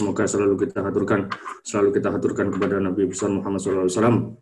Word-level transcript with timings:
semoga 0.00 0.24
selalu 0.24 0.64
kita 0.64 0.80
haturkan 0.80 1.28
selalu 1.60 2.00
kita 2.00 2.08
haturkan 2.08 2.48
kepada 2.48 2.80
Nabi 2.80 3.04
besar 3.04 3.28
Muhammad 3.28 3.60
SAW. 3.60 4.40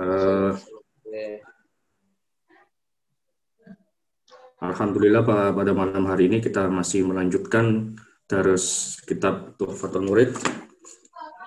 Uh, 0.00 0.56
Alhamdulillah 4.62 5.26
pada 5.26 5.74
malam 5.74 6.06
hari 6.06 6.30
ini 6.30 6.38
kita 6.38 6.70
masih 6.70 7.04
melanjutkan 7.04 7.98
terus 8.30 8.96
kitab 9.04 9.58
Tuhfatul 9.58 10.06
Murid 10.06 10.32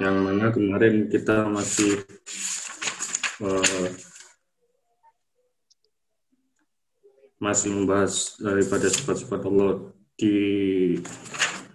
yang 0.04 0.20
mana 0.20 0.52
kemarin 0.52 1.07
kita 1.07 1.48
masih 1.48 2.04
uh, 3.39 3.88
masih 7.39 7.71
membahas 7.71 8.36
daripada 8.36 8.91
sifat-sifat 8.91 9.41
Allah 9.48 9.96
di 10.20 10.36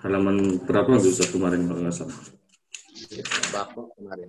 halaman 0.01 0.64
berapa 0.64 0.96
Ustaz 0.96 1.29
kemarin 1.29 1.69
kalau 1.69 1.80
nggak 1.85 1.96
salah? 1.96 2.19
kemarin. 3.97 4.29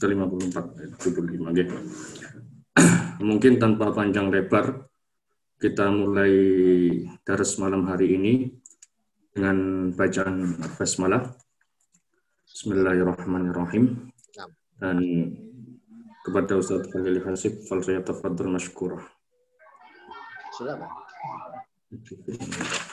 Ke 0.00 0.04
54, 0.08 0.98
75 0.98 1.58
gitu. 1.58 1.76
Mungkin 3.22 3.52
tanpa 3.62 3.92
panjang 3.94 4.32
lebar 4.32 4.88
kita 5.62 5.86
mulai 5.94 6.34
daras 7.22 7.54
malam 7.60 7.86
hari 7.86 8.18
ini 8.18 8.32
dengan 9.30 9.88
bacaan 9.94 10.58
basmalah. 10.74 11.30
Bismillahirrahmanirrahim. 12.48 14.10
Dan 14.82 14.98
kepada 16.26 16.58
Ustaz 16.58 16.90
Khalil 16.90 17.22
Hasib, 17.22 17.62
fal 17.70 17.78
saya 17.86 18.02
tafadhal 18.02 18.50
masykurah. 18.50 19.06
Sudah, 20.58 20.74
Pak. 20.74 20.90
Bisa 21.92 22.18
itu 22.18 22.30
di 22.34 22.38
mana? 22.50 22.66
Itu 22.66 22.92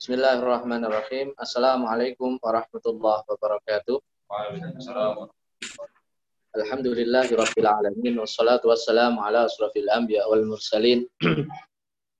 Bismillahirrahmanirrahim. 0.00 1.36
Assalamualaikum 1.36 2.40
warahmatullahi 2.40 3.20
wabarakatuh. 3.20 4.00
Waalaikumsalam. 4.32 5.28
Alhamdulillahirabbil 6.56 7.68
alamin 7.68 8.16
wassalatu 8.16 8.72
wassalamu 8.72 9.20
ala 9.20 9.44
asrafil 9.44 9.92
anbiya 9.92 10.24
wal 10.24 10.48
mursalin 10.48 11.04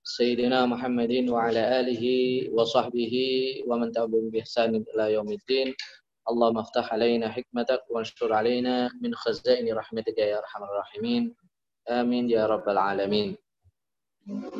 Sayyidina 0.05 0.69
Muhammadin 0.69 1.25
wa 1.33 1.49
ala 1.49 1.81
alihi 1.81 2.53
wa 2.53 2.69
sahbihi 2.69 3.65
wa 3.65 3.81
man 3.81 3.89
tabi'ahum 3.89 4.29
bi 4.29 4.45
ihsanin 4.45 4.85
ila 4.93 5.09
yaumiddin. 5.09 5.73
Allahumma 6.29 6.61
aftah 6.61 6.85
alaina 6.85 7.33
hikmatak 7.33 7.81
wa 7.89 8.05
anshur 8.05 8.29
alaina 8.29 8.93
min 9.01 9.09
khazaini 9.17 9.73
rahmatika 9.73 10.21
ya 10.21 10.37
arhamar 10.37 10.85
rahimin. 10.85 11.33
Amin 11.89 12.29
ya 12.29 12.45
rabbal 12.45 12.77
alamin. 12.77 13.33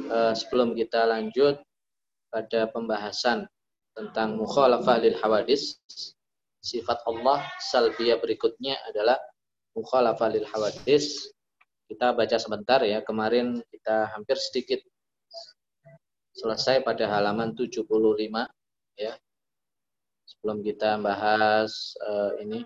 Uh, 0.10 0.34
sebelum 0.34 0.74
kita 0.74 1.06
lanjut 1.06 1.62
pada 2.32 2.72
pembahasan 2.72 3.46
tentang 3.92 4.40
mukhalafah 4.40 5.04
lil 5.04 5.20
hawadis, 5.20 5.78
sifat 6.64 7.04
Allah 7.04 7.44
salbiyah 7.60 8.18
berikutnya 8.24 8.80
adalah 8.88 9.20
mukhalafah 9.76 10.32
lil 10.32 10.48
hawadis. 10.48 11.36
Kita 11.92 12.16
baca 12.16 12.40
sebentar 12.40 12.80
ya. 12.88 13.04
Kemarin 13.04 13.60
kita 13.68 14.08
hampir 14.16 14.40
sedikit 14.40 14.80
selesai 16.32 16.88
pada 16.88 17.12
halaman 17.12 17.52
75 17.52 17.84
ya. 18.96 19.14
Sebelum 20.24 20.64
kita 20.64 20.96
bahas 21.04 21.92
uh, 22.08 22.40
ini 22.40 22.64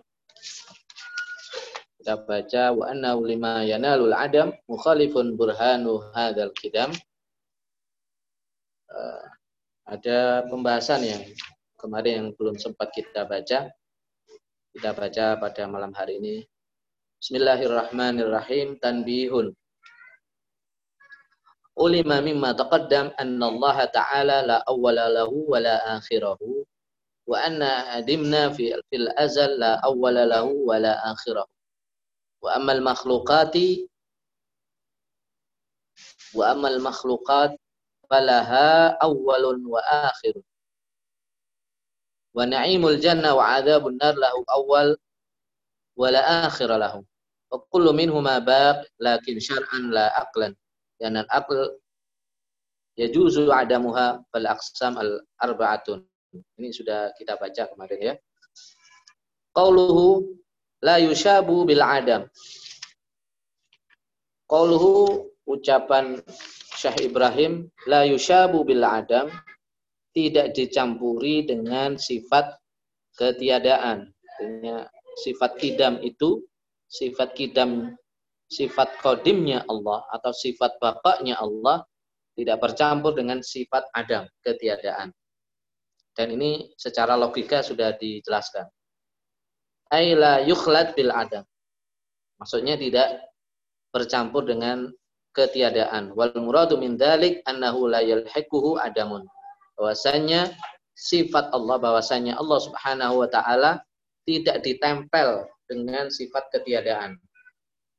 kita 2.06 2.22
baca 2.22 2.70
wa 2.70 2.86
anna 2.86 3.18
lima 3.18 3.66
yanalul 3.66 4.14
adam 4.14 4.54
mukhalifun 4.70 5.34
burhanu 5.34 6.06
hadzal 6.14 6.54
kidam 6.54 6.94
uh, 8.94 9.26
ada 9.86 10.42
pembahasan 10.50 11.06
yang 11.06 11.22
kemarin 11.78 12.14
yang 12.18 12.28
belum 12.34 12.58
sempat 12.58 12.90
kita 12.90 13.30
baca. 13.30 13.70
Kita 14.74 14.90
baca 14.92 15.38
pada 15.38 15.64
malam 15.70 15.94
hari 15.94 16.18
ini. 16.18 16.36
Bismillahirrahmanirrahim. 17.22 18.82
Tanbihun. 18.82 19.54
Ulima 21.78 22.18
mimma 22.24 22.58
taqaddam 22.58 23.14
anna 23.20 23.46
Allah 23.52 23.78
ta'ala 23.94 24.38
la 24.42 24.58
awwala 24.66 25.12
lahu 25.12 25.46
wa 25.54 25.62
la 25.62 25.78
akhirahu. 26.02 26.66
Wa 27.30 27.46
anna 27.46 27.94
adimna 27.94 28.50
fi 28.58 28.74
fil 28.90 29.08
azal 29.16 29.54
la 29.62 29.78
awwala 29.86 30.26
lahu 30.26 30.66
wa 30.66 30.82
la 30.82 30.98
akhirahu. 31.14 31.52
Wa 32.42 32.58
amma 32.58 32.74
al 32.74 32.82
makhluqati 32.82 33.86
wa 36.36 36.52
amma 36.52 36.68
al 36.74 36.80
makhluqat 36.84 37.56
falaha 38.10 38.96
awwalun 39.02 39.62
wa 39.66 39.82
akhirun 40.10 40.46
wa 42.36 42.44
na'imul 42.44 43.00
janna 43.00 43.32
wa 43.36 43.60
adzabun 43.60 43.96
nar 44.00 44.16
lahu 44.18 44.44
awwal 44.52 44.90
wa 45.96 46.08
la 46.12 46.50
akhir 46.50 46.68
lahu 46.68 47.04
wa 47.52 47.58
kullu 47.72 47.96
minhuma 47.96 48.44
baq 48.44 48.84
lakin 49.00 49.40
syar'an 49.40 49.92
la 49.94 50.12
aqlan 50.20 50.52
dan 51.00 51.20
al-aql 51.24 51.80
yajuzu 52.96 53.52
adamuha 53.52 54.24
fal 54.32 54.48
aqsam 54.48 54.96
al 54.96 55.24
arba'atun. 55.40 56.04
Ini 56.60 56.72
sudah 56.72 57.12
kita 57.16 57.36
baca 57.40 57.68
kemarin 57.72 58.00
ya. 58.12 58.16
Qauluhu 59.56 60.36
la 60.84 61.00
yushabu 61.00 61.64
bil 61.68 61.84
adam. 61.84 62.28
Qauluhu 64.48 65.32
ucapan 65.46 66.20
Syekh 66.76 67.10
Ibrahim 67.10 67.70
la 67.88 68.04
yushabu 68.06 68.66
bil 68.66 68.84
adam 68.84 69.32
tidak 70.12 70.54
dicampuri 70.58 71.46
dengan 71.46 71.96
sifat 71.96 72.56
ketiadaan. 73.16 74.10
Artinya 74.12 74.88
sifat 75.24 75.52
kidam 75.62 76.02
itu 76.04 76.44
sifat 76.92 77.34
kidam 77.34 77.96
sifat 78.52 79.02
kodimnya 79.02 79.66
Allah 79.66 80.06
atau 80.14 80.30
sifat 80.30 80.78
bapaknya 80.78 81.40
Allah 81.40 81.82
tidak 82.36 82.60
bercampur 82.62 83.16
dengan 83.16 83.40
sifat 83.40 83.88
Adam, 83.96 84.28
ketiadaan. 84.44 85.10
Dan 86.16 86.36
ini 86.36 86.72
secara 86.76 87.16
logika 87.16 87.64
sudah 87.64 87.96
dijelaskan. 87.96 88.68
Aila 89.92 90.44
yukhlad 90.44 90.96
bil 90.96 91.12
Adam. 91.12 91.44
Maksudnya 92.40 92.76
tidak 92.76 93.32
bercampur 93.92 94.44
dengan 94.44 94.92
ketiadaan. 95.36 96.16
Wal 96.16 96.34
muradu 96.40 96.80
min 96.80 96.96
dalik 96.96 97.44
annahu 97.46 97.92
la 97.92 98.00
yalhiquhu 98.00 98.80
adamun. 98.80 99.28
Bahwasanya 99.76 100.56
sifat 100.96 101.52
Allah, 101.52 101.76
bahwasanya 101.78 102.40
Allah 102.40 102.60
Subhanahu 102.64 103.22
wa 103.22 103.28
taala 103.28 103.84
tidak 104.24 104.64
ditempel 104.64 105.46
dengan 105.68 106.08
sifat 106.08 106.48
ketiadaan 106.56 107.20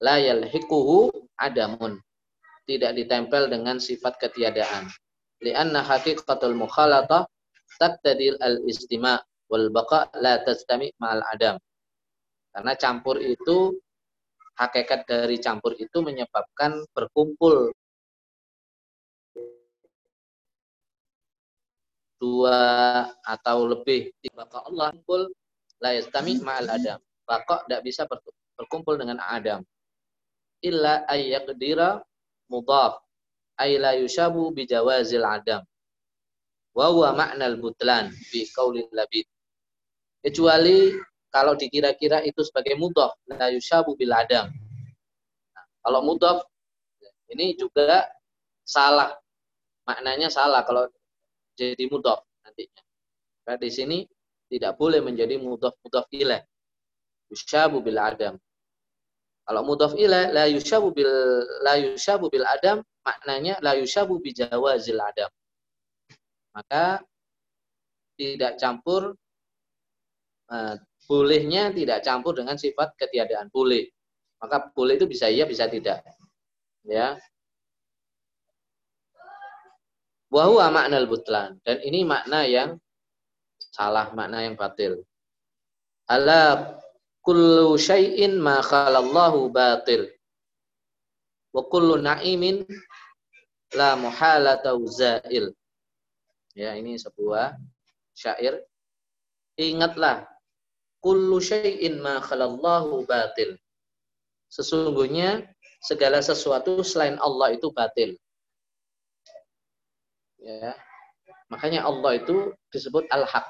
la 0.01 0.21
yalhiquhu 0.21 1.13
adamun. 1.41 2.01
Tidak 2.67 2.99
ditempel 2.99 3.47
dengan 3.47 3.79
sifat 3.79 4.19
ketiadaan. 4.19 4.91
Lianna 5.39 5.87
haqiqatul 5.87 6.57
mukhalatah 6.59 7.29
taqtadil 7.79 8.41
al-istima' 8.43 9.23
wal 9.47 9.71
baqa 9.71 10.11
la 10.19 10.43
tastami' 10.43 10.91
ma'al 10.99 11.23
adam. 11.31 11.57
Karena 12.51 12.73
campur 12.75 13.21
itu 13.23 13.79
hakikat 14.57 15.05
dari 15.05 15.37
campur 15.39 15.77
itu 15.77 16.01
menyebabkan 16.01 16.83
berkumpul. 16.97 17.71
Dua 22.17 22.61
atau 23.23 23.69
lebih 23.69 24.09
maka 24.33 24.65
Allah 24.65 24.89
kumpul 24.97 25.29
la 25.85 25.93
yastami 25.93 26.41
ma'al 26.41 26.73
adam. 26.73 27.01
Baqa 27.29 27.67
tidak 27.67 27.83
bisa 27.85 28.09
berkumpul 28.57 28.97
dengan 28.97 29.21
Adam? 29.21 29.61
Illa 30.65 31.05
ayyaqdira 31.11 32.01
mudaf 32.49 33.03
ay 33.61 33.77
la 33.77 33.99
yushabu 33.99 34.55
bi 34.55 34.65
jawazil 34.65 35.27
adam. 35.27 35.61
Wa 36.73 36.93
huwa 36.93 37.13
ma'nal 37.13 37.61
butlan 37.61 38.13
fi 38.13 38.49
qaulil 38.53 38.89
labid. 38.93 39.29
Kecuali 40.25 40.97
kalau 41.37 41.53
dikira-kira 41.53 42.25
itu 42.25 42.41
sebagai 42.41 42.81
mudhaf 42.81 43.13
la 43.29 43.53
yushabu 43.53 43.93
bil 44.01 44.17
adam 44.17 44.49
nah, 45.53 45.67
kalau 45.85 46.01
mudhaf 46.01 46.41
ini 47.29 47.53
juga 47.61 48.09
salah 48.65 49.13
maknanya 49.85 50.33
salah 50.33 50.65
kalau 50.65 50.89
jadi 51.61 51.85
mudhaf 51.93 52.25
nantinya 52.41 52.87
Nah, 53.47 53.55
di 53.55 53.71
sini 53.71 54.03
tidak 54.51 54.75
boleh 54.75 54.99
menjadi 54.99 55.39
mudhaf 55.39 55.79
mudhaf 55.87 56.11
ilaih. 56.11 56.43
Yushabu 57.31 57.79
bil 57.79 57.99
adam. 57.99 58.35
Kalau 59.47 59.63
mudhaf 59.63 59.95
ilaih 59.95 60.35
la 60.35 60.51
yushabu 60.51 60.91
bil 60.91 61.11
la 61.63 61.79
yushabu 61.79 62.27
bil 62.27 62.43
adam 62.43 62.83
maknanya 63.07 63.63
la 63.63 63.79
yushabu 63.79 64.19
bi 64.19 64.35
jawazil 64.35 64.99
adam. 64.99 65.31
Maka 66.51 66.99
tidak 68.19 68.59
campur 68.59 69.15
uh, 70.51 70.75
bolehnya 71.07 71.71
tidak 71.71 72.03
campur 72.03 72.35
dengan 72.35 72.59
sifat 72.59 72.99
ketiadaan 72.99 73.49
boleh. 73.49 73.87
Maka 74.43 74.69
boleh 74.75 74.99
itu 75.01 75.07
bisa 75.09 75.31
iya 75.31 75.49
bisa 75.49 75.71
tidak. 75.71 76.03
Ya. 76.85 77.17
Wahwa 80.29 80.69
makna 80.75 81.01
butlan 81.07 81.57
dan 81.63 81.79
ini 81.87 82.03
makna 82.03 82.45
yang 82.45 82.77
salah, 83.73 84.11
makna 84.13 84.45
yang 84.45 84.59
batil. 84.59 85.07
Ala 86.11 86.75
kullu 87.23 87.79
syai'in 87.79 88.37
ma 88.37 88.61
khalallahu 88.61 89.49
batil. 89.49 90.11
Wa 91.55 91.63
kullu 91.71 92.03
na'imin 92.03 92.67
la 93.73 93.97
muhalata 93.97 94.77
zail. 94.91 95.55
Ya, 96.53 96.75
ini 96.77 96.99
sebuah 97.01 97.57
syair. 98.13 98.61
Ingatlah 99.57 100.36
kullu 101.01 101.39
syai'in 101.43 102.01
ma 102.01 102.19
khalallahu 102.23 103.05
batil. 103.07 103.57
Sesungguhnya 104.51 105.45
segala 105.83 106.23
sesuatu 106.23 106.81
selain 106.81 107.19
Allah 107.21 107.55
itu 107.55 107.69
batil. 107.71 108.17
Ya. 110.41 110.75
Makanya 111.51 111.87
Allah 111.87 112.19
itu 112.19 112.55
disebut 112.71 113.07
al-haq. 113.11 113.47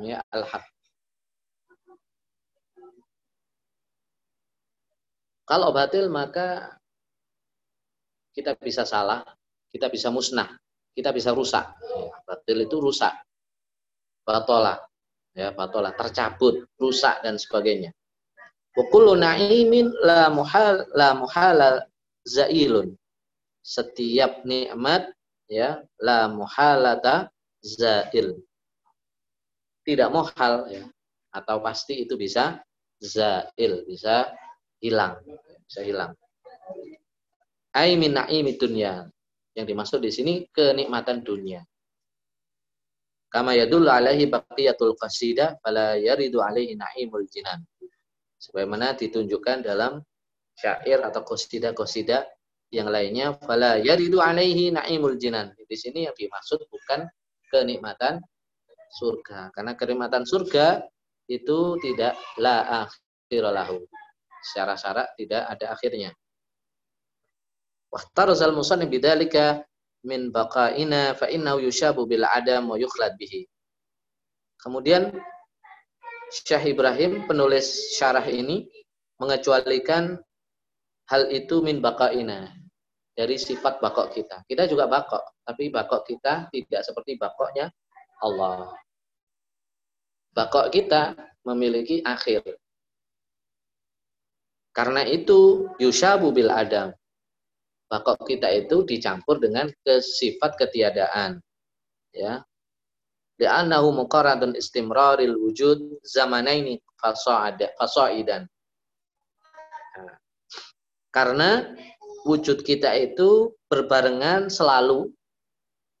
Ya, 0.00 0.20
al-haq. 0.32 0.64
Kalau 5.48 5.72
batil 5.72 6.12
maka 6.12 6.76
kita 8.36 8.52
bisa 8.60 8.84
salah, 8.84 9.24
kita 9.72 9.88
bisa 9.88 10.12
musnah, 10.12 10.60
kita 10.92 11.08
bisa 11.08 11.32
rusak. 11.32 11.64
Ya, 11.72 12.12
batil 12.28 12.68
itu 12.68 12.76
rusak. 12.76 13.16
Batolah 14.28 14.87
ya 15.38 15.54
batolah 15.54 15.94
tercabut 15.94 16.66
rusak 16.82 17.22
dan 17.22 17.38
sebagainya. 17.38 17.94
Wa 18.74 18.82
na'imin 19.14 19.94
la 20.02 20.26
muhal 20.34 20.82
la 20.98 21.14
muhala 21.14 21.86
zailun. 22.26 22.98
Setiap 23.62 24.42
nikmat 24.42 25.06
ya 25.46 25.78
la 26.02 26.26
muhalata 26.26 27.30
zail. 27.62 28.34
Tidak 29.86 30.10
muhal 30.10 30.66
ya 30.74 30.84
atau 31.30 31.62
pasti 31.62 32.02
itu 32.02 32.18
bisa 32.18 32.58
zail 32.98 33.86
bisa 33.86 34.34
hilang 34.82 35.22
bisa 35.70 35.80
hilang. 35.86 36.12
Ai 37.78 37.94
min 37.94 38.18
na'imi 38.18 38.58
dunya. 38.58 39.06
Yang 39.54 39.66
dimaksud 39.74 40.00
di 40.02 40.10
sini 40.14 40.34
kenikmatan 40.54 41.22
dunia 41.26 41.62
Kama 43.28 43.52
yadullu 43.52 43.92
alaihi 43.92 44.24
baqiyatul 44.24 44.96
qasida 44.96 45.60
fala 45.60 46.00
yaridu 46.00 46.40
alaihi 46.40 46.80
na'imul 46.80 47.28
jinan. 47.28 47.60
Sebagaimana 48.40 48.96
ditunjukkan 48.96 49.68
dalam 49.68 50.00
syair 50.56 51.04
atau 51.04 51.20
qasida-qasida 51.28 52.24
yang 52.72 52.88
lainnya 52.88 53.36
fala 53.44 53.76
yaridu 53.76 54.24
alaihi 54.24 54.72
na'imul 54.72 55.20
jinan. 55.20 55.52
Di 55.68 55.76
sini 55.76 56.08
yang 56.08 56.16
dimaksud 56.16 56.64
bukan 56.72 57.04
kenikmatan 57.52 58.24
surga. 58.96 59.52
Karena 59.52 59.76
kenikmatan 59.76 60.24
surga 60.24 60.80
itu 61.28 61.76
tidak 61.84 62.16
la 62.40 62.88
akhiralahu. 62.88 63.84
Secara 64.40 64.80
syarat 64.80 65.12
tidak 65.20 65.44
ada 65.52 65.76
akhirnya. 65.76 66.16
Wahtarazal 67.92 68.56
musannif 68.56 68.88
bidzalika 68.88 69.67
min 70.08 70.32
baqaina 70.32 71.12
fa 71.12 71.28
innahu 71.28 71.60
yushabu 71.60 72.08
bil 72.08 72.24
adam 72.24 72.72
wa 72.72 72.80
yukhlad 72.80 73.12
bihi. 73.20 73.44
Kemudian 74.56 75.12
Syekh 76.32 76.72
Ibrahim 76.72 77.28
penulis 77.28 77.92
syarah 77.96 78.24
ini 78.24 78.64
mengecualikan 79.20 80.16
hal 81.12 81.28
itu 81.28 81.60
min 81.60 81.84
baqaina 81.84 82.48
dari 83.12 83.36
sifat 83.36 83.84
bakok 83.84 84.16
kita. 84.16 84.40
Kita 84.48 84.64
juga 84.64 84.88
bakok, 84.88 85.44
tapi 85.44 85.68
bakok 85.68 86.08
kita 86.08 86.48
tidak 86.48 86.80
seperti 86.84 87.20
bakoknya 87.20 87.68
Allah. 88.24 88.72
Bakok 90.32 90.72
kita 90.72 91.18
memiliki 91.44 92.00
akhir. 92.00 92.44
Karena 94.70 95.02
itu 95.02 95.66
yushabu 95.82 96.30
bil 96.30 96.52
adam 96.54 96.94
bakok 97.88 98.28
kita 98.28 98.52
itu 98.52 98.84
dicampur 98.84 99.40
dengan 99.40 99.72
kesifat 99.82 100.60
ketiadaan. 100.60 101.40
Ya. 102.12 102.44
Li'annahu 103.40 104.04
muqarradun 104.04 104.54
istimraril 104.54 105.34
wujud 105.40 106.04
zamanaini 106.04 106.82
fasa'idan. 107.00 108.44
Nah, 109.94 110.14
karena 111.14 111.50
wujud 112.26 112.60
kita 112.66 112.92
itu 112.98 113.54
berbarengan 113.70 114.50
selalu 114.52 115.08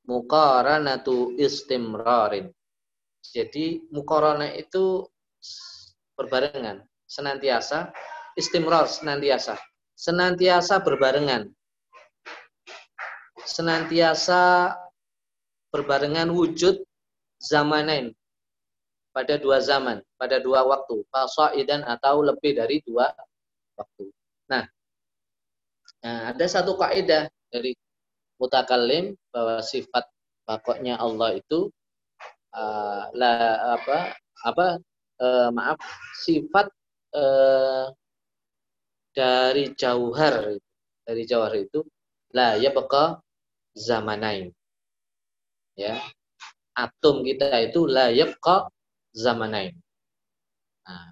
muqaranatu 0.04 1.38
istimrarin. 1.38 2.50
Jadi 3.22 3.86
muqarana 3.94 4.50
itu 4.56 5.06
berbarengan, 6.18 6.82
senantiasa 7.06 7.94
istimrar 8.34 8.90
senantiasa, 8.90 9.54
senantiasa 9.94 10.82
berbarengan 10.82 11.54
senantiasa 13.48 14.76
berbarengan 15.72 16.28
wujud 16.28 16.84
zamanin 17.40 18.12
pada 19.16 19.40
dua 19.40 19.58
zaman, 19.64 20.04
pada 20.20 20.38
dua 20.38 20.62
waktu, 20.68 21.02
fasaidan 21.08 21.82
atau 21.82 22.20
lebih 22.20 22.54
dari 22.54 22.84
dua 22.84 23.08
waktu. 23.74 24.12
Nah, 24.52 24.64
nah 26.04 26.30
ada 26.30 26.46
satu 26.46 26.76
kaidah 26.76 27.26
dari 27.48 27.72
mutakallim 28.38 29.16
bahwa 29.32 29.64
sifat 29.64 30.06
bakoknya 30.46 31.00
Allah 31.00 31.40
itu 31.40 31.72
uh, 32.54 33.02
la 33.12 33.34
apa 33.74 34.14
apa 34.46 34.66
uh, 35.18 35.48
maaf 35.50 35.80
sifat 36.22 36.70
uh, 37.18 37.90
dari 39.12 39.74
jauhar 39.74 40.54
dari 41.02 41.22
jauhar 41.26 41.52
itu 41.58 41.82
la 42.30 42.54
ya 42.54 42.70
baka 42.70 43.18
zamanain. 43.78 44.50
Ya. 45.78 46.02
Atom 46.74 47.22
kita 47.22 47.54
itu 47.62 47.86
la 47.86 48.10
yabqa 48.10 48.66
zamanain. 49.14 49.78
Nah, 50.86 51.10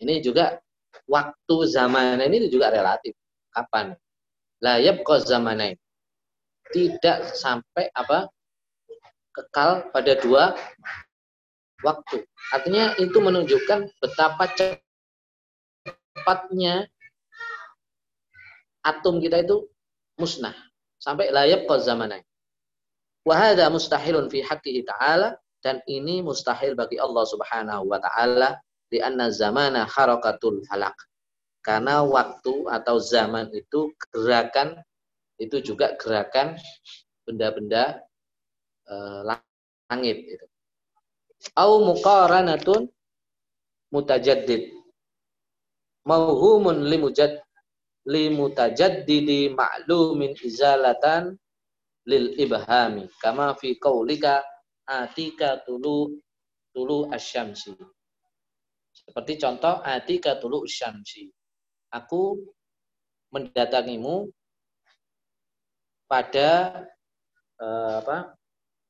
ini 0.00 0.24
juga 0.24 0.60
waktu 1.04 1.56
zaman 1.68 2.20
ini 2.24 2.48
juga 2.48 2.72
relatif. 2.72 3.12
Kapan? 3.52 3.92
La 4.64 4.80
yabqa 4.80 5.20
zamanain. 5.20 5.76
Tidak 6.72 7.36
sampai 7.36 7.92
apa? 7.92 8.28
kekal 9.30 9.88
pada 9.94 10.18
dua 10.18 10.58
waktu. 11.86 12.26
Artinya 12.52 12.98
itu 12.98 13.14
menunjukkan 13.22 13.94
betapa 14.02 14.50
cepatnya 15.86 16.90
atom 18.82 19.22
kita 19.22 19.44
itu 19.44 19.70
musnah 20.18 20.69
sampai 21.00 21.32
layab 21.32 21.64
kau 21.64 21.80
zamanai. 21.80 22.22
Wahada 23.24 23.68
mustahilun 23.72 24.28
fi 24.28 24.44
haqqihi 24.44 24.84
ta'ala 24.84 25.36
dan 25.60 25.80
ini 25.88 26.24
mustahil 26.24 26.72
bagi 26.72 26.96
Allah 26.96 27.24
Subhanahu 27.28 27.88
wa 27.88 28.00
taala 28.00 28.60
di 28.88 29.00
anna 29.00 29.28
zamana 29.28 29.84
harakatul 29.88 30.64
falak. 30.68 30.96
Karena 31.60 32.00
waktu 32.00 32.68
atau 32.72 32.96
zaman 32.96 33.52
itu 33.52 33.92
gerakan 34.12 34.80
itu 35.36 35.60
juga 35.60 35.96
gerakan 36.00 36.56
benda-benda 37.28 38.00
e, 38.88 38.94
langit 39.28 40.18
itu. 40.24 40.46
Au 41.56 41.84
muqaranatun 41.84 42.88
mutajaddid. 43.92 44.72
Mauhumun 46.08 46.88
limujad 46.88 47.40
limutajaddidi 48.08 49.52
ma'lumin 49.52 50.32
izalatan 50.40 51.36
lil 52.08 52.32
ibhami 52.40 53.08
kama 53.20 53.52
fi 53.60 53.76
qaulika 53.76 54.40
atika 54.88 55.60
tulu 55.64 56.16
tulu 56.72 57.12
asyamsi 57.12 57.76
seperti 58.90 59.36
contoh 59.36 59.84
atika 59.84 60.40
tulu 60.40 60.64
asyamsi 60.64 61.28
aku 61.92 62.40
mendatangimu 63.30 64.30
pada 66.10 66.82
eh, 67.62 67.94
apa 68.02 68.34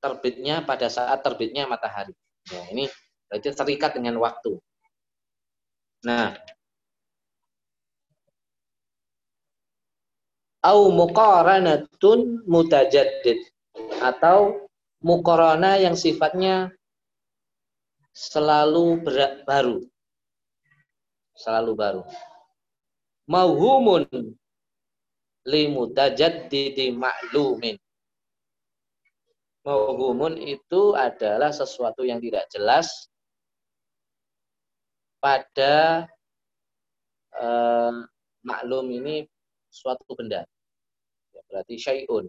terbitnya 0.00 0.64
pada 0.64 0.88
saat 0.88 1.20
terbitnya 1.20 1.68
matahari. 1.68 2.16
Ya, 2.48 2.64
ini 2.72 2.88
berarti 3.28 3.52
terikat 3.52 3.92
dengan 4.00 4.16
waktu. 4.16 4.56
Nah, 6.08 6.32
au 10.60 10.92
muqaranatun 10.92 12.44
mutajaddid 12.44 13.40
atau 14.04 14.68
muqarana 15.00 15.80
yang 15.80 15.96
sifatnya 15.96 16.68
selalu 18.12 19.00
baru. 19.48 19.80
Selalu 21.32 21.72
baru. 21.72 22.02
Mauhumun 23.24 24.04
limutajaddidi 25.48 26.92
ma'lumin. 26.92 27.80
Mauhumun 29.64 30.36
itu 30.36 30.92
adalah 30.92 31.52
sesuatu 31.52 32.04
yang 32.04 32.20
tidak 32.20 32.44
jelas 32.52 33.08
pada 35.20 36.08
eh, 37.36 37.92
maklum 38.44 38.88
ini 38.88 39.28
suatu 39.70 40.04
benda. 40.12 40.42
Ya, 41.32 41.40
berarti 41.46 41.78
syai'un. 41.78 42.26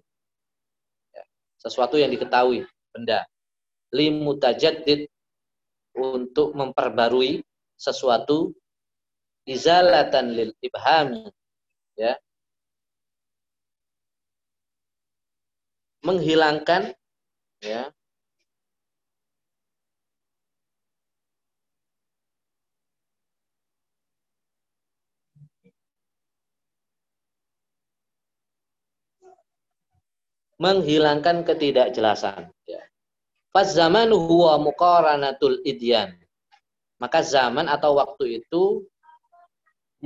Ya, 1.12 1.24
sesuatu 1.58 1.98
yang 1.98 2.14
diketahui, 2.14 2.64
benda. 2.94 3.26
Limutajaddid 3.92 5.10
untuk 5.98 6.56
memperbarui 6.56 7.44
sesuatu 7.76 8.54
izalatan 9.44 10.38
lil 10.38 10.52
ibhami 10.62 11.28
ya 11.98 12.14
menghilangkan 16.06 16.94
ya 17.62 17.90
menghilangkan 30.62 31.42
ketidakjelasan. 31.42 32.54
Ya. 32.70 32.82
Faz 33.50 33.74
zaman 33.74 34.14
huwa 34.14 34.62
muqaranatul 34.62 35.58
idyan. 35.66 36.14
Maka 37.02 37.26
zaman 37.26 37.66
atau 37.66 37.98
waktu 37.98 38.46
itu 38.46 38.86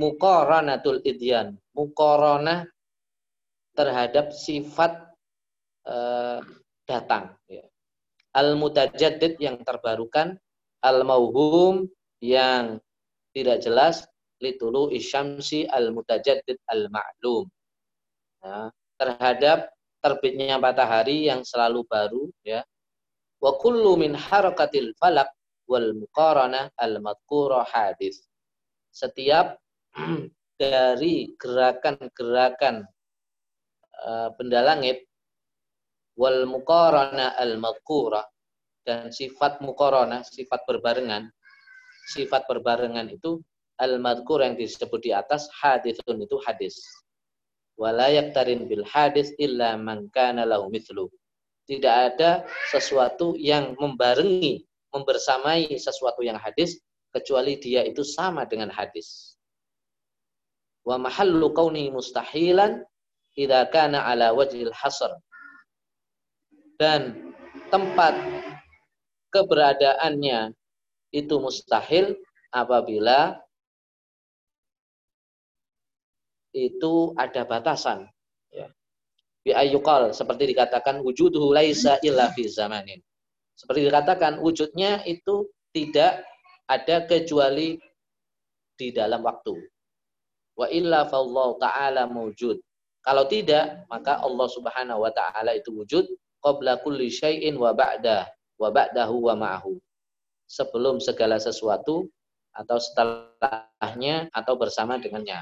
muqaranatul 0.00 1.04
idyan. 1.04 1.60
Muqaranah 1.76 2.64
terhadap 3.76 4.32
sifat 4.32 5.12
uh, 5.84 6.40
datang. 6.88 7.36
Ya. 7.52 7.68
Al-mutajaddid 8.32 9.36
yang 9.36 9.60
terbarukan, 9.60 10.40
al-mauhum 10.80 11.84
yang 12.24 12.80
tidak 13.36 13.60
jelas, 13.60 14.08
litulu 14.40 14.88
isyamsi 14.88 15.68
al-mutajaddid 15.68 16.56
al-ma'lum. 16.72 17.44
Ya. 18.40 18.72
terhadap 18.96 19.75
terbitnya 20.02 20.56
matahari 20.60 21.28
yang 21.28 21.42
selalu 21.42 21.84
baru 21.86 22.28
ya. 22.42 22.62
Wa 23.40 23.56
kullu 23.60 24.00
min 24.00 24.16
harakatil 24.16 24.96
falak 24.96 25.28
wal 25.68 25.92
muqarana 25.92 26.72
al 26.80 26.98
madhkura 27.02 27.66
hadis. 27.68 28.24
Setiap 28.90 29.60
dari 30.60 31.36
gerakan-gerakan 31.36 32.88
uh, 34.06 34.28
benda 34.40 34.64
langit 34.64 35.04
wal 36.16 36.48
muqarana 36.48 37.36
al 37.36 37.60
madhkura 37.60 38.24
dan 38.86 39.12
sifat 39.12 39.60
muqarana 39.60 40.24
sifat 40.24 40.64
berbarengan 40.64 41.28
sifat 42.06 42.46
berbarengan 42.46 43.10
itu 43.10 43.42
al 43.82 44.00
madhkur 44.00 44.40
yang 44.40 44.56
disebut 44.56 45.00
di 45.02 45.12
atas 45.12 45.50
hadithun 45.60 46.22
itu 46.22 46.38
hadis 46.46 46.80
walayak 47.76 48.32
tarin 48.32 48.64
bil 48.66 48.82
hadis 48.88 49.32
illa 49.36 49.76
man 49.76 50.08
kana 50.10 50.48
lahu 50.48 50.72
mithlu. 50.72 51.08
Tidak 51.66 51.94
ada 52.12 52.46
sesuatu 52.72 53.34
yang 53.36 53.74
membarengi, 53.76 54.64
membersamai 54.94 55.74
sesuatu 55.76 56.22
yang 56.22 56.38
hadis 56.38 56.78
kecuali 57.10 57.58
dia 57.60 57.82
itu 57.82 58.06
sama 58.06 58.46
dengan 58.46 58.70
hadis. 58.72 59.36
Wa 60.86 60.96
mahallu 60.96 61.50
kauni 61.50 61.90
mustahilan 61.90 62.86
idza 63.34 63.66
kana 63.74 64.06
ala 64.06 64.30
wajhil 64.30 64.70
hasr. 64.70 65.10
Dan 66.78 67.32
tempat 67.72 68.14
keberadaannya 69.34 70.54
itu 71.10 71.34
mustahil 71.40 72.14
apabila 72.52 73.40
itu 76.56 77.12
ada 77.20 77.44
batasan. 77.44 78.08
Ya. 78.48 78.72
Bi 79.44 79.52
ayyukal 79.52 80.16
seperti 80.16 80.56
dikatakan 80.56 81.04
wujuduhu 81.04 81.52
laisa 81.52 82.00
illa 82.00 82.32
zamanin. 82.32 83.04
Seperti 83.56 83.88
dikatakan 83.88 84.40
wujudnya 84.40 85.04
itu 85.04 85.48
tidak 85.76 86.24
ada 86.68 87.04
kecuali 87.04 87.76
di 88.76 88.88
dalam 88.92 89.24
waktu. 89.24 89.56
Wa 90.56 90.68
illa 90.72 91.04
fallahu 91.04 91.60
ta'ala 91.60 92.08
mewujud. 92.08 92.56
Kalau 93.06 93.24
tidak, 93.30 93.86
maka 93.86 94.18
Allah 94.18 94.48
Subhanahu 94.50 95.04
wa 95.06 95.12
taala 95.14 95.54
itu 95.54 95.70
wujud 95.70 96.04
qabla 96.42 96.82
kulli 96.82 97.06
syai'in 97.06 97.54
wa 97.54 97.70
ba'da 97.70 98.26
wa 98.58 98.68
ba'dahu 98.72 99.30
wa 99.30 99.34
ma'ahu. 99.38 99.78
Sebelum 100.50 100.98
segala 100.98 101.38
sesuatu 101.38 102.10
atau 102.56 102.78
setelahnya 102.80 104.32
atau 104.32 104.54
bersama 104.58 104.96
dengannya. 104.98 105.38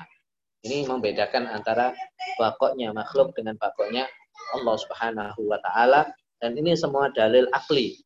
Ini 0.65 0.89
membedakan 0.89 1.45
antara 1.53 1.93
bakoknya 2.41 2.97
makhluk 2.97 3.37
dengan 3.37 3.61
bakoknya 3.61 4.09
Allah 4.57 4.77
Subhanahu 4.81 5.45
wa 5.45 5.61
taala 5.61 6.09
dan 6.41 6.57
ini 6.57 6.73
semua 6.73 7.13
dalil 7.13 7.45
akli. 7.53 8.01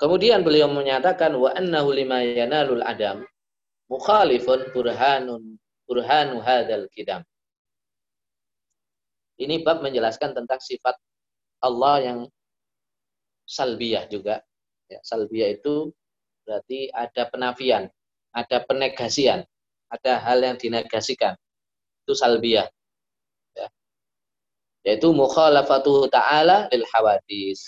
Kemudian 0.00 0.40
beliau 0.40 0.72
menyatakan 0.72 1.36
wa 1.36 1.52
annahu 1.52 1.92
lima 1.92 2.24
yanalul 2.24 2.80
adam 2.80 3.28
mukhalifun 3.92 4.72
burhanun 4.72 5.60
burhanu 5.84 6.40
hadzal 6.40 6.88
kidam. 6.96 7.20
Ini 9.36 9.60
bab 9.60 9.84
menjelaskan 9.84 10.32
tentang 10.32 10.64
sifat 10.64 10.96
Allah 11.60 11.96
yang 12.00 12.18
salbiyah 13.44 14.08
juga. 14.08 14.40
Ya, 14.88 15.04
salbiyah 15.04 15.60
itu 15.60 15.92
berarti 16.48 16.88
ada 16.88 17.28
penafian, 17.28 17.92
ada 18.32 18.64
penegasian 18.64 19.44
ada 19.90 20.20
hal 20.20 20.42
yang 20.42 20.56
dinegasikan. 20.56 21.36
Itu 22.04 22.12
salbiyah. 22.16 22.68
Ya. 23.56 23.68
Yaitu 24.84 25.12
mukhalafatu 25.12 26.08
ta'ala 26.12 26.68
lil 26.72 26.84
hawadis. 26.92 27.64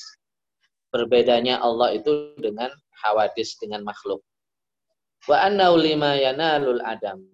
Berbedanya 0.92 1.61
Allah 1.61 1.96
itu 1.96 2.37
dengan 2.40 2.73
hawadis, 3.04 3.56
dengan 3.61 3.85
makhluk. 3.85 4.20
Wa 5.26 5.49
annahu 5.49 5.80
lima 5.80 6.16
yanalul 6.16 6.80
adam. 6.85 7.25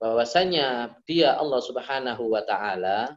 Bahwasanya 0.00 0.96
dia 1.04 1.36
Allah 1.36 1.60
subhanahu 1.60 2.32
wa 2.32 2.40
ta'ala 2.40 3.12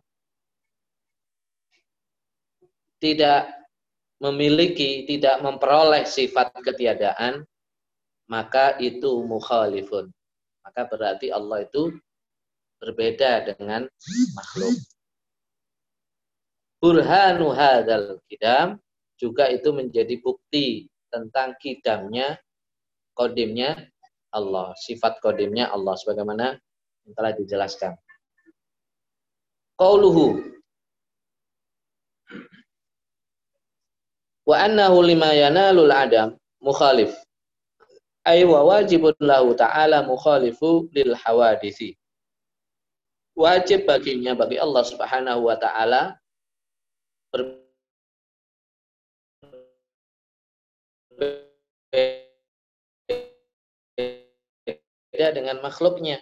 tidak 2.99 3.47
memiliki, 4.19 5.07
tidak 5.07 5.39
memperoleh 5.39 6.03
sifat 6.03 6.51
ketiadaan, 6.59 7.43
maka 8.27 8.75
itu 8.79 9.23
mukhalifun 9.23 10.11
maka 10.63 10.87
berarti 10.87 11.29
Allah 11.29 11.67
itu 11.67 11.91
berbeda 12.79 13.47
dengan 13.53 13.87
makhluk. 14.35 14.75
Burhanu 16.83 17.55
hadal 17.55 18.19
kidam 18.27 18.75
juga 19.15 19.47
itu 19.47 19.71
menjadi 19.71 20.19
bukti 20.19 20.91
tentang 21.07 21.55
kidamnya, 21.63 22.35
kodimnya 23.15 23.87
Allah, 24.35 24.75
sifat 24.75 25.23
kodimnya 25.23 25.71
Allah 25.71 25.95
sebagaimana 25.95 26.59
yang 27.07 27.13
telah 27.15 27.31
dijelaskan. 27.37 27.95
Qauluhu 29.79 30.43
wa 34.43 34.55
annahu 34.59 34.99
lima 35.07 35.31
yanalul 35.31 35.87
adam 35.87 36.35
mukhalif 36.59 37.15
ay 38.23 38.47
wa 38.47 38.63
wajibun 38.63 39.11
lahu 39.19 39.51
ta'ala 39.51 40.07
mukhalifu 40.07 40.87
lil 40.95 41.11
hawadisi. 41.15 41.99
Wajib 43.33 43.89
baginya 43.89 44.37
bagi 44.37 44.61
Allah 44.61 44.83
Subhanahu 44.85 45.49
wa 45.49 45.57
taala 45.57 46.21
berbeda 47.33 47.57
dengan 55.33 55.57
makhluknya. 55.65 56.21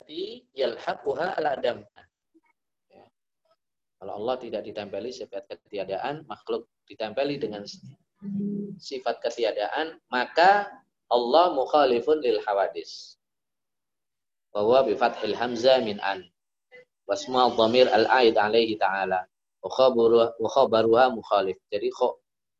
Jadi 0.00 0.46
yalhaquha 0.54 1.34
al 1.34 1.46
adam. 1.58 1.82
Kalau 3.98 4.14
Allah 4.22 4.38
tidak 4.38 4.62
ditempeli 4.62 5.10
sifat 5.10 5.50
ketiadaan, 5.50 6.22
makhluk 6.30 6.70
ditempeli 6.86 7.42
dengan 7.42 7.66
sifat 8.78 9.22
ketiadaan, 9.22 9.98
maka 10.10 10.68
Allah 11.08 11.54
mukhalifun 11.54 12.20
lil 12.20 12.38
hawadis. 12.44 13.16
Bahwa 14.52 14.84
bifathil 14.84 15.36
hamzah 15.36 15.80
min 15.84 16.00
an. 16.02 16.26
Wasma 17.08 17.48
dhamir 17.54 17.88
al-aid 17.88 18.36
alaihi 18.36 18.76
ta'ala. 18.76 19.24
Wa 19.64 20.48
khabaruha 20.50 21.14
mukhalif. 21.14 21.56
Jadi 21.72 21.88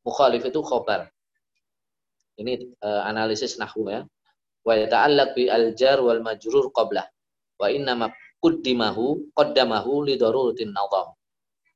mukhalif 0.04 0.42
itu 0.46 0.60
khobar. 0.64 1.10
Ini 2.38 2.70
uh, 2.80 3.02
analisis 3.04 3.58
nahwu 3.58 3.90
ya. 3.90 4.00
Wa 4.62 4.78
yata'allaq 4.78 5.34
bi 5.36 5.50
al-jar 5.50 6.00
wal 6.00 6.22
majrur 6.22 6.70
qablah. 6.72 7.04
Wa 7.58 7.68
inna 7.68 7.98
ma 7.98 8.06
qaddimahu 8.38 9.34
qaddamahu 9.34 10.06
li 10.06 10.14
daruratin 10.14 10.70
nadam 10.70 11.18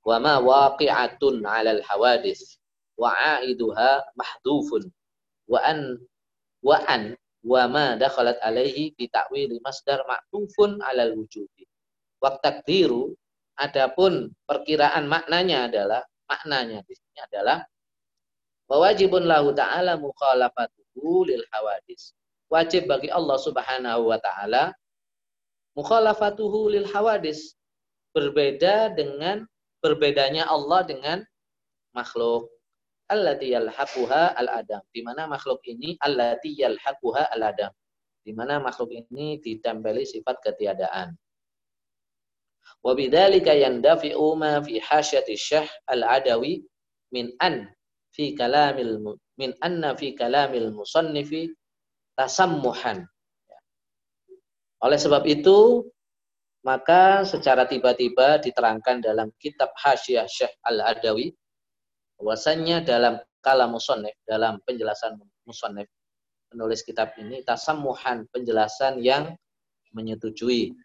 wa 0.02 0.16
ma 0.18 0.38
waqi'atun 0.38 1.42
'alal 1.42 1.82
hawadis 1.86 2.58
wa 3.02 3.10
'aiduha 3.10 4.14
mahdhufun 4.14 4.86
wa 5.50 5.58
an 5.66 5.98
wa 6.62 6.78
an 6.86 7.18
wa 7.42 7.66
ma 7.66 7.98
dakhalat 7.98 8.38
alaihi 8.38 8.94
bi 8.94 9.10
ta'wili 9.10 9.58
masdar 9.66 10.06
ma'tufun 10.06 10.78
'alal 10.78 11.18
wujudi 11.18 11.66
wa 12.22 12.38
takdiru 12.38 13.10
adapun 13.58 14.30
perkiraan 14.46 15.10
maknanya 15.10 15.66
adalah 15.66 16.06
maknanya 16.30 16.86
di 16.86 16.94
sini 16.94 17.18
adalah 17.26 17.66
wajibun 18.80 19.28
lahu 19.28 19.52
ta'ala 19.52 20.00
mukhalafatuhu 20.00 21.28
lil 21.28 21.44
hawadis. 21.52 22.16
Wajib 22.48 22.88
bagi 22.88 23.08
Allah 23.12 23.36
Subhanahu 23.40 24.12
wa 24.12 24.16
taala 24.20 24.72
mukhalafatuhu 25.76 26.72
lil 26.72 26.88
hawadis. 26.88 27.56
Berbeda 28.12 28.92
dengan 28.92 29.48
berbedanya 29.80 30.44
Allah 30.48 30.84
dengan 30.84 31.18
makhluk 31.96 32.48
allati 33.12 33.52
yalhaquha 33.52 34.32
al-adam. 34.32 34.80
Di 34.88 35.04
mana 35.04 35.28
makhluk 35.28 35.60
ini? 35.68 36.00
Allati 36.00 36.56
yalhaquha 36.56 37.28
al-adam. 37.36 37.70
Di 38.24 38.32
mana 38.32 38.56
makhluk 38.58 38.90
ini 38.96 39.36
ditempeli 39.38 40.08
sifat 40.08 40.40
ketiadaan. 40.40 41.12
Wa 42.80 42.96
bidzalika 42.96 43.52
yandafi'u 43.52 44.34
ma 44.34 44.58
fi 44.64 44.80
hasyati 44.80 45.36
syah 45.36 45.68
al-adawi 45.86 46.64
min 47.12 47.30
an 47.38 47.68
fi 48.10 48.32
kalamil 48.32 48.98
min 49.36 49.50
anna 49.60 49.92
fi 49.94 50.16
kalamil 50.16 50.72
musannifi 50.72 51.52
tasammuhan. 52.16 53.04
Oleh 54.82 54.98
sebab 54.98 55.22
itu 55.30 55.86
maka 56.62 57.26
secara 57.26 57.66
tiba-tiba 57.66 58.38
diterangkan 58.38 59.02
dalam 59.02 59.34
kitab 59.38 59.74
Hasyiah 59.74 60.30
Syekh 60.30 60.54
Al-Adawi 60.62 61.34
bahwasannya 62.22 62.86
dalam 62.86 63.18
kalam 63.42 63.74
musannif, 63.74 64.14
dalam 64.22 64.62
penjelasan 64.62 65.18
musannif 65.42 65.90
penulis 66.46 66.86
kitab 66.86 67.10
ini 67.18 67.42
tasamuhan 67.42 68.28
penjelasan 68.30 69.02
yang 69.02 69.34
menyetujui. 69.90 70.76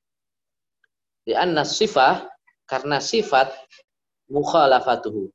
Di 1.27 1.33
anna 1.35 1.61
sifah 1.61 2.25
karena 2.65 2.97
sifat 2.97 3.51
mukhalafatuhu 4.31 5.27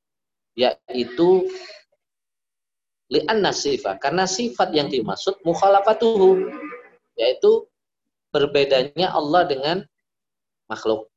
yaitu 0.56 1.49
li 3.12 3.21
anna 3.28 3.52
sifah 3.52 4.00
karena 4.00 4.25
sifat 4.25 4.73
yang 4.73 4.88
dimaksud 4.88 5.37
mukhalafatuhu 5.44 6.49
yaitu 7.21 7.68
berbedanya 8.32 9.12
Allah 9.12 9.44
dengan 9.44 9.76
makhluk. 10.66 11.12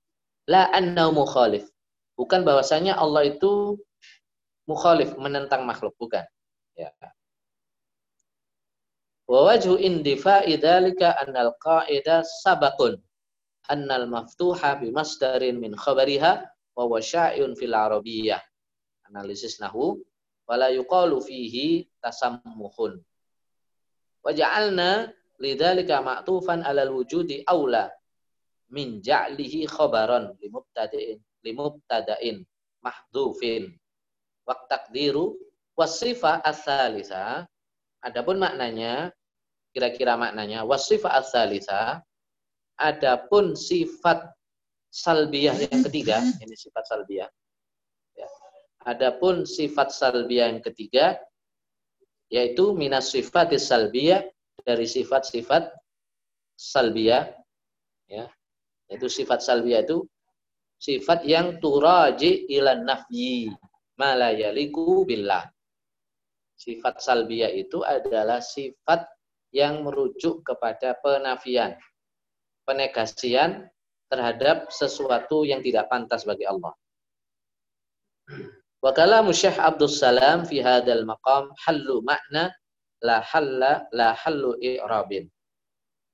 La 0.45 0.67
annau 0.75 1.15
mukhalif. 1.15 1.71
Bukan 2.19 2.43
bahwasanya 2.43 2.99
Allah 2.99 3.31
itu 3.31 3.79
mukhalif, 4.65 5.13
menentang 5.17 5.65
makhluk, 5.65 5.93
bukan. 5.97 6.25
Ya. 6.75 6.91
Wa 9.25 9.49
wajhu 9.49 9.81
indifa'i 9.81 10.59
dzalika 10.61 11.17
annal 11.17 11.57
qa'ida 11.57 12.21
sabaqun 12.21 13.01
annal 13.71 14.05
maftuha 14.05 14.77
bi 14.77 14.93
masdarin 14.93 15.57
min 15.57 15.73
khabariha 15.73 16.45
wa 16.77 16.81
huwa 16.85 17.01
sya'un 17.01 17.57
fil 17.57 17.73
arabiyyah. 17.73 18.37
Analisis 19.09 19.57
nahwu 19.57 19.97
wala 20.45 20.69
yuqalu 20.69 21.17
fihi 21.25 21.89
tasammuhun. 22.01 23.01
Wa 24.21 24.29
ja'alna 24.29 25.09
lidzalika 25.41 26.05
ma'tufan 26.05 26.61
'alal 26.61 26.93
wujudi 26.93 27.41
aula 27.49 27.89
min 28.69 29.01
ja'lihi 29.01 29.65
khabaran 29.69 30.37
limubtada'in 30.41 31.17
limubtada'in 31.45 32.45
mahdhufin 32.81 33.73
wa 34.45 34.55
taqdiru 34.69 35.35
wasifa 35.75 36.39
as-salisa. 36.45 37.43
Adapun 38.05 38.37
maknanya 38.37 39.09
kira-kira 39.75 40.15
maknanya 40.15 40.63
wasifa 40.63 41.11
as-salisa 41.17 41.99
adapun 42.79 43.57
sifat 43.57 44.23
salbiyah 44.87 45.57
yang 45.67 45.83
ketiga 45.83 46.23
ini 46.39 46.55
sifat 46.55 46.87
salbiyah. 46.87 47.29
Ya. 48.15 48.27
adapun 48.87 49.43
sifat 49.43 49.91
salbiyah 49.91 50.55
yang 50.55 50.63
ketiga 50.63 51.19
yaitu 52.31 52.71
minas 52.71 53.11
sifatis 53.11 53.67
salbiyah 53.67 54.23
dari 54.65 54.87
sifat-sifat 54.87 55.69
salbiyah. 56.57 57.29
Ya. 58.09 58.31
Itu 58.87 59.09
sifat 59.11 59.43
salbiyah 59.43 59.83
itu 59.85 60.05
sifat 60.79 61.25
yang 61.25 61.57
turaji 61.59 62.47
ilan 62.49 62.85
nafyi 62.85 63.51
malayaliku 63.99 65.03
billah. 65.07 65.47
Sifat 66.55 67.03
salbiyah 67.03 67.51
itu 67.51 67.83
adalah 67.83 68.39
sifat 68.39 69.03
yang 69.51 69.83
merujuk 69.83 70.43
kepada 70.43 70.95
penafian, 71.03 71.75
penegasian 72.63 73.67
terhadap 74.07 74.71
sesuatu 74.71 75.43
yang 75.43 75.59
tidak 75.59 75.91
pantas 75.91 76.23
bagi 76.23 76.47
Allah. 76.47 76.71
Wa 78.79 78.91
kalamu 78.95 79.35
Syekh 79.35 79.59
Abdul 79.59 79.91
Salam 79.91 80.47
fi 80.47 80.63
hadzal 80.63 81.03
maqam 81.03 81.51
hallu 81.67 82.05
makna 82.05 82.53
la 83.03 83.19
halla 83.19 83.83
la 83.91 84.15
hallu 84.15 84.55
i'rabin. 84.63 85.27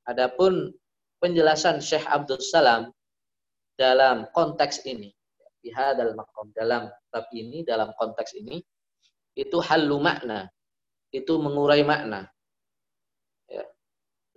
Adapun 0.10 0.74
penjelasan 1.22 1.78
Syekh 1.84 2.08
Abdul 2.10 2.41
Salam 2.41 2.89
dalam 3.78 4.26
konteks 4.34 4.86
ini 4.89 5.13
hadal 5.69 6.17
makom 6.17 6.50
dalam 6.58 6.89
bab 7.13 7.30
ini 7.30 7.62
dalam 7.62 7.93
konteks 7.93 8.34
ini 8.41 8.58
itu 9.38 9.58
halu 9.62 10.02
makna. 10.02 10.50
Itu 11.12 11.38
mengurai 11.38 11.84
makna. 11.86 12.26
Ya. 13.52 13.67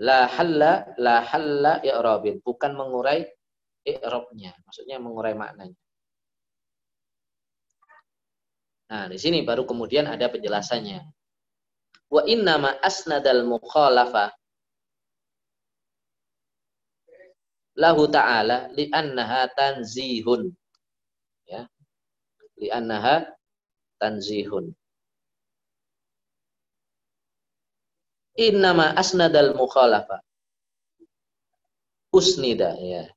la 0.02 0.26
halla 0.26 0.90
la 1.00 1.22
halla 1.24 1.72
i'rabin. 1.80 2.44
Bukan 2.44 2.76
mengurai 2.76 3.24
i'rabnya. 3.87 4.52
Maksudnya 4.68 5.00
mengurai 5.00 5.32
maknanya. 5.32 5.78
Nah 8.90 9.08
di 9.08 9.16
sini 9.16 9.40
baru 9.46 9.64
kemudian 9.64 10.04
ada 10.10 10.28
penjelasannya. 10.28 11.00
Wa 12.12 12.22
inna 12.28 12.60
ma 12.60 12.70
asnadal 12.84 13.48
mukhalafah 13.48 14.30
lahu 17.74 18.06
ta'ala 18.06 18.70
li'annaha 18.74 19.50
tanzihun. 19.54 20.54
Li'annaha 22.60 23.26
tanzihun. 23.98 24.70
Innama 28.34 28.94
asnadal 28.98 29.54
mukhalafa. 29.54 30.22
Usnida 32.10 32.74
ya. 32.78 33.10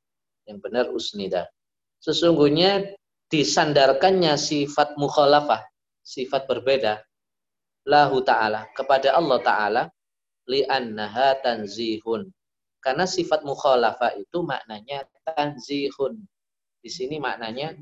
Yang 0.46 0.58
benar 0.62 0.86
usnida. 0.94 1.50
Sesungguhnya 2.02 2.94
disandarkannya 3.28 4.38
sifat 4.40 4.96
mukhalafah, 4.96 5.66
sifat 6.06 6.48
berbeda 6.48 7.04
lahu 7.88 8.24
ta'ala 8.24 8.68
kepada 8.76 9.16
Allah 9.16 9.40
ta'ala 9.44 9.84
li'annaha 10.48 11.40
tanzihun 11.44 12.32
karena 12.80 13.04
sifat 13.04 13.44
mukhalafah 13.44 14.16
itu 14.16 14.40
maknanya 14.48 15.04
tanzihun. 15.28 16.24
Di 16.80 16.88
sini 16.88 17.20
maknanya 17.20 17.76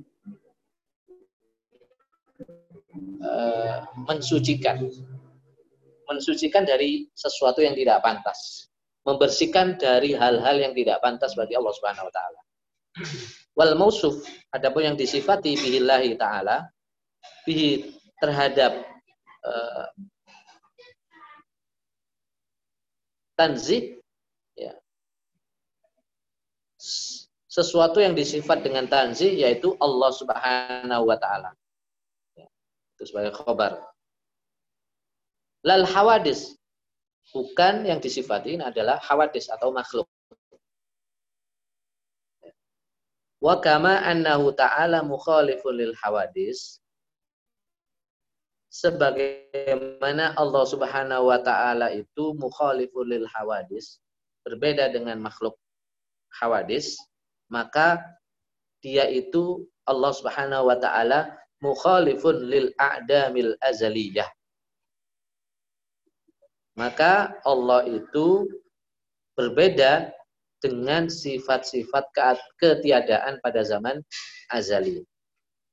uh, 3.24 3.78
mensucikan. 4.08 4.88
Mensucikan 6.06 6.64
dari 6.64 7.10
sesuatu 7.18 7.66
yang 7.66 7.74
tidak 7.74 8.02
pantas. 8.06 8.70
Membersihkan 9.06 9.78
dari 9.78 10.14
hal-hal 10.14 10.58
yang 10.58 10.74
tidak 10.74 11.02
pantas 11.02 11.34
bagi 11.38 11.58
Allah 11.58 11.74
Subhanahu 11.74 12.08
wa 12.10 12.14
taala. 12.14 12.42
Wal 13.56 13.74
mausuf 13.76 14.24
adapun 14.56 14.88
yang 14.88 14.98
disifati 14.98 15.56
bihillahi 15.60 16.16
taala 16.16 16.66
bihi 17.44 17.92
terhadap 18.22 18.86
uh, 19.46 19.88
tanzih 23.36 23.96
sesuatu 27.56 28.04
yang 28.04 28.12
disifat 28.12 28.68
dengan 28.68 28.84
tanzih 28.84 29.32
yaitu 29.32 29.80
Allah 29.80 30.12
Subhanahu 30.12 31.08
wa 31.08 31.16
taala. 31.16 31.56
Sebagai 33.06 33.38
khabar. 33.38 33.80
Lal 35.62 35.86
hawadis 35.86 36.58
bukan 37.34 37.86
yang 37.86 38.02
disifati 38.02 38.58
adalah 38.58 38.98
hawadis 39.02 39.50
atau 39.50 39.70
makhluk. 39.70 40.10
Wa 43.42 43.62
kama 43.62 44.02
annahu 44.02 44.54
ta'ala 44.58 45.06
mukhalifun 45.06 45.78
lil 45.78 45.94
hawadis 46.02 46.82
sebagaimana 48.76 50.36
Allah 50.36 50.64
Subhanahu 50.68 51.32
wa 51.32 51.40
taala 51.40 51.96
itu 51.96 52.36
mukhalifun 52.36 53.08
lil 53.08 53.24
hawadis 53.32 54.04
berbeda 54.44 54.92
dengan 54.92 55.24
makhluk 55.24 55.56
hawadis 56.36 57.00
maka 57.48 58.04
dia 58.84 59.08
itu 59.08 59.64
Allah 59.88 60.12
Subhanahu 60.12 60.68
wa 60.68 60.76
taala 60.76 61.32
mukhalifun 61.66 62.46
lil 62.46 62.70
a'damil 62.78 63.58
azaliyah. 63.66 64.30
Maka 66.78 67.42
Allah 67.42 67.88
itu 67.90 68.46
berbeda 69.34 70.14
dengan 70.62 71.10
sifat-sifat 71.10 72.06
ketiadaan 72.62 73.42
pada 73.42 73.62
zaman 73.66 74.02
azali 74.50 75.04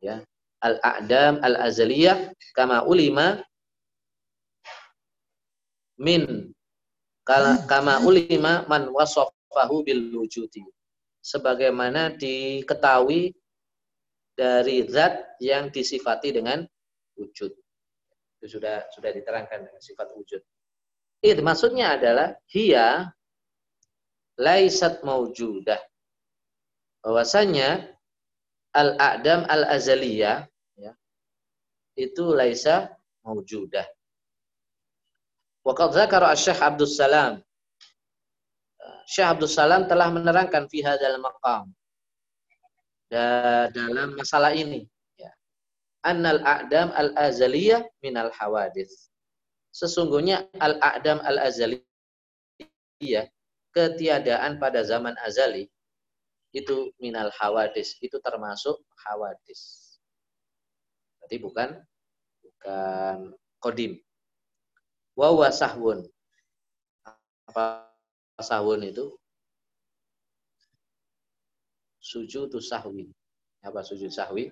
ya 0.02 0.20
al-a'dam 0.62 1.42
al-azaliyah 1.42 2.30
kama 2.54 2.86
ulima 2.86 3.42
min 5.98 6.50
kama 7.66 8.02
ulima 8.02 8.66
man 8.66 8.90
wasafahu 8.90 9.86
bil 9.86 10.02
wujudi. 10.22 10.62
Sebagaimana 11.22 12.18
diketahui 12.18 13.30
dari 14.32 14.84
zat 14.88 15.36
yang 15.38 15.68
disifati 15.68 16.32
dengan 16.32 16.64
wujud 17.18 17.52
itu 18.40 18.46
sudah 18.48 18.88
sudah 18.90 19.10
diterangkan 19.12 19.68
dengan 19.68 19.82
sifat 19.82 20.08
wujud 20.16 20.40
itu 21.22 21.42
maksudnya 21.44 21.94
adalah 22.00 22.34
hiya 22.50 23.12
laisat 24.40 25.04
maujudah 25.04 25.78
bahwasanya 27.04 27.92
al-a'dam 28.72 29.44
al-azaliyah 29.46 30.48
itu 31.96 32.24
laisa 32.32 32.88
maujudah. 33.24 33.84
Waqad 35.62 35.94
zakara 35.94 36.32
Syekh 36.34 36.58
Abdul 36.58 36.90
Salam. 36.90 37.38
Syekh 39.06 39.28
Abdul 39.28 39.50
Salam 39.50 39.86
telah 39.86 40.08
menerangkan 40.10 40.66
fi 40.66 40.82
hadzal 40.82 41.20
maqam. 41.20 41.70
Dalam 43.12 44.16
masalah 44.16 44.56
ini 44.56 44.88
ya. 45.20 45.28
Annal 46.00 46.40
a'dam 46.40 46.88
al-azaliyah 46.96 47.84
minal 48.00 48.32
hawadis. 48.32 49.12
Sesungguhnya 49.72 50.48
al-a'dam 50.56 51.20
al-azaliyah 51.20 51.84
ketiadaan 53.72 54.60
pada 54.60 54.84
zaman 54.84 55.16
azali 55.24 55.68
itu 56.52 56.92
minal 57.00 57.32
hawadis, 57.40 57.96
itu 58.04 58.20
termasuk 58.20 58.76
hawadis. 59.08 59.96
Berarti 61.20 61.36
bukan 61.40 61.68
bukan 62.44 63.32
kodim. 63.56 63.96
Wawa 65.16 65.48
sahwun. 65.48 66.04
Apa 67.48 67.88
sahwun 68.40 68.84
itu? 68.84 69.16
Sujud 72.02 72.50
sahwi. 72.58 73.06
Apa 73.62 73.86
sujud 73.86 74.10
sahwi? 74.10 74.50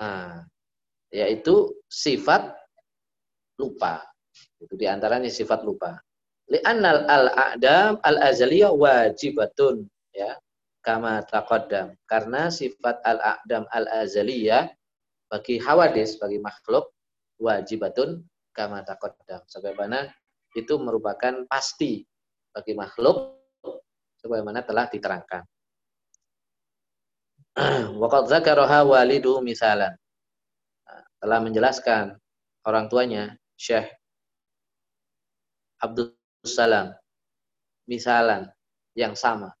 Nah, 0.00 0.40
yaitu 1.12 1.68
sifat 1.86 2.56
lupa. 3.60 4.00
Itu 4.56 4.74
di 4.80 4.88
antaranya 4.88 5.28
sifat 5.28 5.60
lupa. 5.62 6.00
Li'annal 6.48 7.04
al-a'dam 7.04 8.00
al-azaliyah 8.00 8.72
wajibatun. 8.72 9.84
Ya, 10.16 10.40
kama 10.80 11.22
taqaddam. 11.28 11.92
Karena 12.08 12.48
sifat 12.48 13.04
al-a'dam 13.04 13.68
al-azaliyah 13.68 14.72
bagi 15.28 15.60
hawadis, 15.60 16.16
bagi 16.16 16.40
makhluk, 16.40 16.88
wajibatun 17.36 18.24
kama 18.56 18.80
taqaddam. 18.82 19.44
Sebagaimana 19.44 20.08
itu 20.56 20.80
merupakan 20.80 21.44
pasti 21.48 22.00
bagi 22.52 22.72
makhluk 22.72 23.36
sebagaimana 24.20 24.64
telah 24.64 24.88
diterangkan. 24.88 25.44
Waqad 28.00 28.32
zakaraha 28.32 28.84
walidu 28.86 29.40
misalan. 29.44 29.92
Telah 31.22 31.38
menjelaskan 31.38 32.16
orang 32.66 32.90
tuanya 32.90 33.36
Syekh 33.54 33.86
Abdul 35.78 36.14
Salam 36.42 36.90
misalan 37.86 38.50
yang 38.98 39.14
sama 39.14 39.54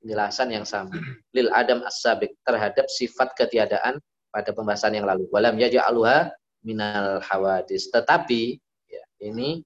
penjelasan 0.00 0.48
yang 0.52 0.66
sama 0.68 0.92
lil 1.36 1.48
adam 1.56 1.80
as-sabiq 1.82 2.36
terhadap 2.44 2.86
sifat 2.92 3.32
ketiadaan 3.34 3.98
pada 4.30 4.52
pembahasan 4.52 4.92
yang 4.92 5.08
lalu. 5.08 5.24
Walam 5.32 5.56
yaj'aluha 5.56 6.28
minal 6.60 7.24
hawadis. 7.24 7.88
Tetapi 7.88 8.60
ya, 8.86 9.02
ini 9.24 9.64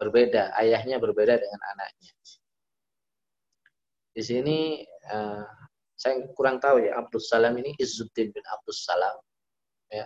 berbeda, 0.00 0.56
ayahnya 0.56 0.96
berbeda 0.96 1.36
dengan 1.36 1.60
anaknya. 1.76 2.12
Di 4.12 4.22
sini 4.24 4.82
uh, 5.12 5.61
saya 6.02 6.18
kurang 6.34 6.58
tahu 6.58 6.82
ya 6.82 6.98
Abdus 6.98 7.30
Salam 7.30 7.54
ini 7.62 7.78
Izzuddin 7.78 8.34
bin 8.34 8.42
Abdus 8.50 8.82
Salam. 8.82 9.22
Ya. 9.86 10.02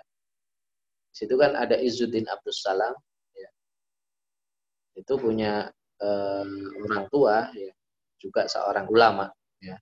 Situ 1.08 1.40
kan 1.40 1.56
ada 1.56 1.80
Izzuddin 1.80 2.28
Abdus 2.28 2.60
Salam. 2.60 2.92
Ya. 3.32 3.48
Itu 4.92 5.16
punya 5.16 5.72
uh, 6.04 6.44
orang 6.84 7.08
tua, 7.08 7.48
ya. 7.56 7.72
juga 8.20 8.44
seorang 8.44 8.84
ulama. 8.92 9.32
Ya. 9.64 9.80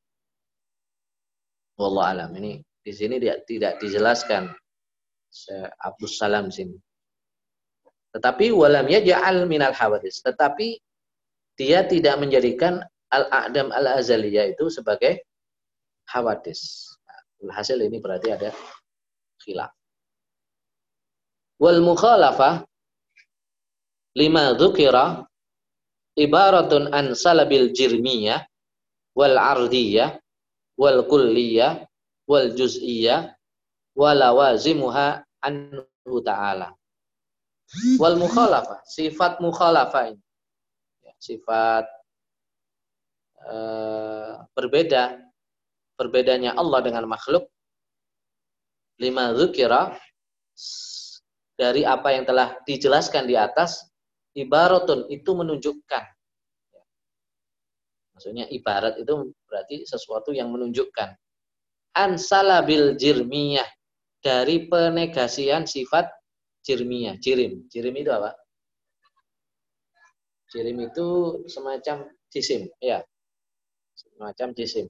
Wallah 1.74 2.14
alam 2.14 2.30
ini 2.38 2.62
di 2.62 2.92
sini 2.94 3.18
dia 3.18 3.42
tidak 3.42 3.82
dijelaskan 3.82 4.54
Abdus 5.82 6.14
Salam 6.14 6.46
sini. 6.46 6.78
Tetapi 8.14 8.54
walam 8.54 8.86
yaj'al 8.86 9.50
minal 9.50 9.74
hawadis. 9.74 10.22
Tetapi 10.22 10.78
dia 11.58 11.82
tidak 11.90 12.22
menjadikan 12.22 12.78
al-a'dam 13.10 13.74
al-azaliyah 13.74 14.54
itu 14.54 14.70
sebagai 14.70 15.26
hawadis. 16.08 16.92
Nah, 17.44 17.54
hasil 17.56 17.80
ini 17.80 18.00
berarti 18.00 18.32
ada 18.32 18.50
khilaf. 19.44 19.72
Wal 21.60 21.80
mukhalafah 21.84 22.64
lima 24.16 24.56
dzukira 24.56 25.24
ibaratun 26.18 26.90
an 26.90 27.14
salabil 27.14 27.70
jirmiyah 27.72 28.42
wal 29.14 29.36
ardiyah 29.38 30.18
wal 30.74 31.06
kulliyah 31.06 31.86
wal 32.26 32.50
juz'iyah 32.50 33.34
walawazimuha 33.94 35.22
anhu 35.44 36.18
ta'ala. 36.24 36.74
Wal 37.96 38.16
mukhalafah, 38.20 38.82
sifat 38.84 39.40
mukhalafah 39.40 40.12
ini. 40.12 40.22
Ya, 41.02 41.12
sifat 41.18 41.86
uh, 43.46 44.44
berbeda 44.52 45.23
berbedanya 45.94 46.54
Allah 46.58 46.80
dengan 46.82 47.06
makhluk 47.06 47.46
lima 48.98 49.34
zukira 49.34 49.94
dari 51.54 51.82
apa 51.86 52.14
yang 52.14 52.24
telah 52.26 52.58
dijelaskan 52.66 53.26
di 53.26 53.34
atas 53.38 53.86
ibaratun 54.34 55.06
itu 55.10 55.30
menunjukkan 55.34 56.04
maksudnya 58.14 58.46
ibarat 58.50 58.98
itu 58.98 59.34
berarti 59.46 59.86
sesuatu 59.86 60.30
yang 60.30 60.50
menunjukkan 60.50 61.14
ansalabil 61.94 62.98
jirmiyah 62.98 63.66
dari 64.18 64.66
penegasian 64.66 65.68
sifat 65.68 66.10
jirmiyah. 66.64 67.20
Jirim. 67.20 67.68
Jirim 67.68 67.94
itu 67.94 68.10
apa? 68.10 68.32
Jirim 70.50 70.80
itu 70.88 71.06
semacam 71.46 72.08
jisim, 72.32 72.72
ya. 72.80 73.04
Semacam 73.94 74.56
jisim. 74.56 74.88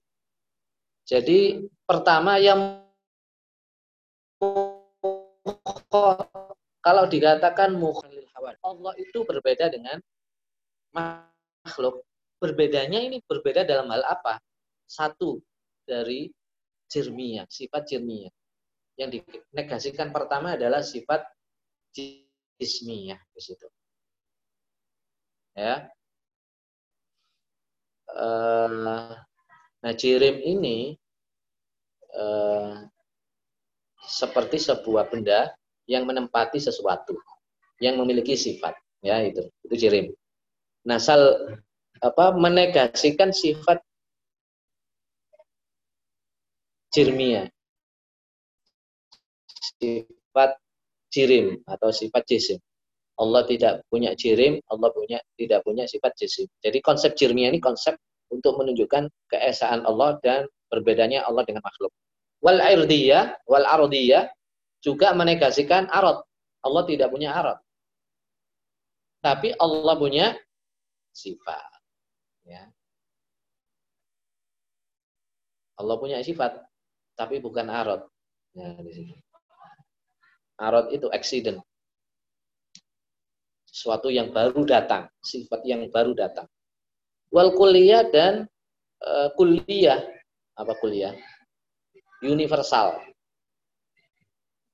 Jadi 1.05 1.61
pertama 1.85 2.41
yang 2.41 2.81
kalau 6.81 7.05
dikatakan 7.09 7.77
mukhalil 7.77 8.25
hawa, 8.33 8.57
Allah 8.65 8.93
itu 8.97 9.25
berbeda 9.25 9.69
dengan 9.69 10.01
makhluk. 10.97 12.05
Berbedanya 12.41 13.01
ini 13.01 13.21
berbeda 13.25 13.65
dalam 13.65 13.89
hal 13.89 14.05
apa? 14.05 14.37
Satu 14.85 15.41
dari 15.85 16.29
jirmiyah, 16.93 17.49
sifat 17.49 17.89
jirmiyah. 17.89 18.33
Yang 19.01 19.25
dinegasikan 19.25 20.13
pertama 20.13 20.57
adalah 20.57 20.85
sifat 20.85 21.25
jismiyah 21.93 23.21
di 23.33 23.41
situ. 23.41 23.69
Ya. 25.55 25.89
uh, 28.15 29.34
nah 29.85 29.93
jirim 29.93 30.41
ini 30.41 30.97
uh, 32.17 32.89
seperti 34.01 34.57
sebuah 34.57 35.13
benda 35.13 35.53
yang 35.85 36.09
menempati 36.09 36.57
sesuatu 36.57 37.13
yang 37.85 38.01
memiliki 38.01 38.33
sifat 38.33 38.73
ya 39.05 39.21
itu 39.21 39.45
itu 39.69 39.75
jirim. 39.77 40.07
Nah 40.89 40.97
sal 40.97 41.21
apa 42.01 42.33
menegasikan 42.33 43.33
sifat 43.33 43.85
jirmia 46.93 47.49
sifat 49.81 50.57
jirim 51.13 51.61
atau 51.69 51.91
sifat 51.93 52.23
jisim. 52.25 52.59
Allah 53.15 53.47
tidak 53.47 53.87
punya 53.87 54.11
jirim, 54.19 54.59
Allah 54.67 54.91
punya 54.91 55.23
tidak 55.39 55.63
punya 55.63 55.87
sifat 55.87 56.19
jisim. 56.19 56.51
Jadi 56.59 56.83
konsep 56.83 57.15
jirmia 57.15 57.53
ini 57.53 57.63
konsep 57.63 57.95
untuk 58.35 58.59
menunjukkan 58.59 59.07
keesaan 59.31 59.87
Allah 59.87 60.19
dan 60.21 60.51
berbedanya 60.67 61.23
Allah 61.23 61.47
dengan 61.47 61.63
makhluk. 61.63 61.95
Wal 62.43 62.59
irdiyah, 62.59 63.39
wal 63.47 63.65
ardiyah 63.65 64.29
juga 64.83 65.15
menegasikan 65.15 65.87
arad. 65.89 66.21
Allah 66.67 66.83
tidak 66.85 67.09
punya 67.15 67.33
arad. 67.33 67.59
Tapi 69.23 69.57
Allah 69.57 69.95
punya 69.97 70.27
sifat. 71.15 71.81
Ya. 72.45 72.69
Allah 75.81 75.97
punya 75.97 76.21
sifat, 76.21 76.61
tapi 77.17 77.41
bukan 77.41 77.71
arad. 77.73 78.05
Nah, 78.59 78.77
di 78.83 78.93
sini. 78.93 79.15
Arad 80.61 80.93
itu 80.93 81.09
accident 81.11 81.59
sesuatu 83.75 84.07
yang 84.07 84.31
baru 84.31 84.63
datang, 84.63 85.11
sifat 85.19 85.67
yang 85.67 85.83
baru 85.91 86.15
datang. 86.15 86.47
Wal 87.35 87.51
kuliah 87.59 88.07
dan 88.15 88.47
uh, 89.03 89.29
kuliah 89.35 89.99
apa 90.55 90.79
kuliah? 90.79 91.19
Universal. 92.23 93.03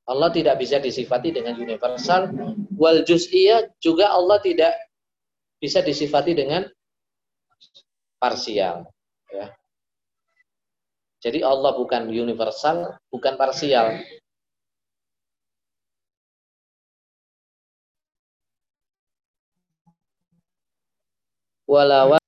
Allah 0.05 0.29
tidak 0.29 0.61
bisa 0.61 0.77
disifati 0.77 1.33
dengan 1.33 1.57
universal. 1.57 2.29
Wal 2.77 3.01
juz'iyah 3.09 3.73
juga 3.81 4.13
Allah 4.13 4.37
tidak 4.45 4.77
bisa 5.57 5.81
disifati 5.81 6.37
dengan 6.37 6.69
parsial. 8.21 8.85
Ya. 9.33 9.57
Jadi 11.25 11.41
Allah 11.41 11.73
bukan 11.73 12.13
universal, 12.13 13.01
bukan 13.09 13.41
parsial. 13.41 14.05
walawan 21.71 22.20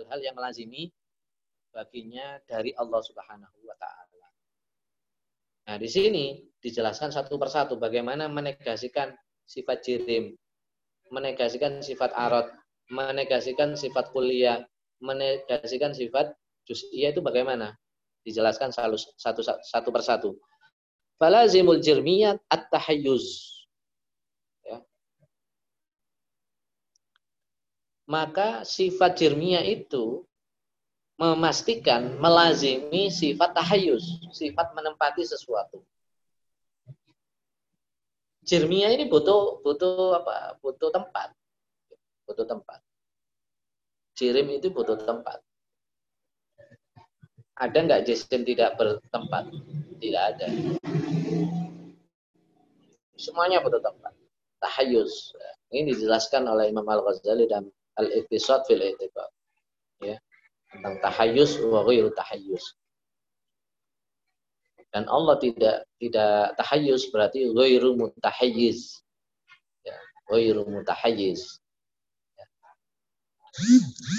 hal-hal 0.00 0.32
yang 0.32 0.36
lazimi 0.40 0.88
baginya 1.70 2.40
dari 2.48 2.72
Allah 2.74 3.04
Subhanahu 3.04 3.58
wa 3.68 3.76
taala. 3.76 4.28
Nah, 5.68 5.76
di 5.76 5.86
sini 5.86 6.40
dijelaskan 6.58 7.12
satu 7.12 7.36
persatu 7.36 7.76
bagaimana 7.76 8.26
menegasikan 8.26 9.12
sifat 9.44 9.84
jirim, 9.84 10.34
menegasikan 11.12 11.84
sifat 11.84 12.10
arad, 12.16 12.48
menegasikan 12.90 13.76
sifat 13.76 14.10
kuliah, 14.10 14.64
menegasikan 15.04 15.92
sifat 15.92 16.32
juz'iyah 16.64 17.14
itu 17.14 17.20
bagaimana? 17.20 17.76
Dijelaskan 18.24 18.72
satu, 18.72 18.96
satu, 18.96 19.40
satu 19.44 19.88
persatu. 19.92 20.30
Falazimul 21.20 21.84
jirmiyat 21.84 22.40
at-tahayyuz. 22.48 23.59
Maka 28.10 28.66
sifat 28.66 29.22
jirmiyah 29.22 29.62
itu 29.62 30.26
memastikan 31.14 32.18
melazimi 32.18 33.06
sifat 33.06 33.54
tahayus, 33.54 34.02
sifat 34.34 34.74
menempati 34.74 35.22
sesuatu. 35.22 35.78
Jirmiyah 38.42 38.98
ini 38.98 39.06
butuh 39.06 39.62
butuh 39.62 40.18
apa? 40.18 40.58
Butuh 40.58 40.90
tempat. 40.90 41.30
Butuh 42.26 42.50
tempat. 42.50 42.82
Jirim 44.18 44.58
itu 44.58 44.74
butuh 44.74 44.98
tempat. 44.98 45.38
Ada 47.54 47.78
nggak 47.78 48.02
jisim 48.10 48.42
tidak 48.42 48.74
bertempat? 48.74 49.54
Tidak 50.02 50.22
ada. 50.34 50.48
Semuanya 53.14 53.62
butuh 53.62 53.78
tempat. 53.78 54.16
Tahayus. 54.58 55.36
Ini 55.70 55.94
dijelaskan 55.94 56.48
oleh 56.50 56.72
Imam 56.72 56.88
Al-Ghazali 56.88 57.46
dan 57.46 57.70
al-iktisad 58.00 58.64
fil 58.64 58.80
i'tibar. 58.80 59.28
Ya. 60.00 60.16
Tentang 60.72 60.96
tahayus 61.04 61.60
wa 61.60 61.84
ghairu 61.84 62.08
tahayus. 62.16 62.80
Dan 64.90 65.06
Allah 65.06 65.38
tidak 65.38 65.86
tidak 66.02 66.58
tahayus 66.58 67.06
berarti 67.14 67.46
ghairu 67.54 67.94
mutahayyiz. 67.94 69.06
Ya, 69.86 69.98
ghairu 70.26 70.66
mutahayyiz. 70.66 71.62
Ya. 72.34 72.46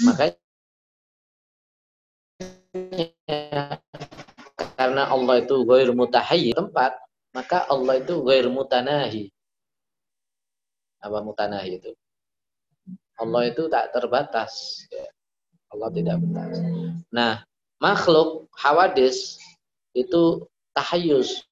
Makanya 0.08 0.40
karena 4.80 5.02
Allah 5.12 5.44
itu 5.44 5.56
ghairu 5.68 5.92
mutahayyiz 5.92 6.56
tempat, 6.56 6.96
maka 7.36 7.68
Allah 7.68 8.00
itu 8.00 8.24
ghairu 8.24 8.48
mutanahi. 8.48 9.28
Apa 11.04 11.20
mutanahi 11.20 11.76
itu? 11.76 11.92
Allah 13.22 13.46
itu 13.46 13.70
tak 13.70 13.94
terbatas. 13.94 14.82
Ya. 14.90 15.06
Allah 15.70 15.88
tidak 15.94 16.18
batas. 16.26 16.58
Nah, 17.14 17.46
makhluk 17.78 18.50
hawadis 18.58 19.38
itu 19.94 20.42
tahayus 20.74 21.46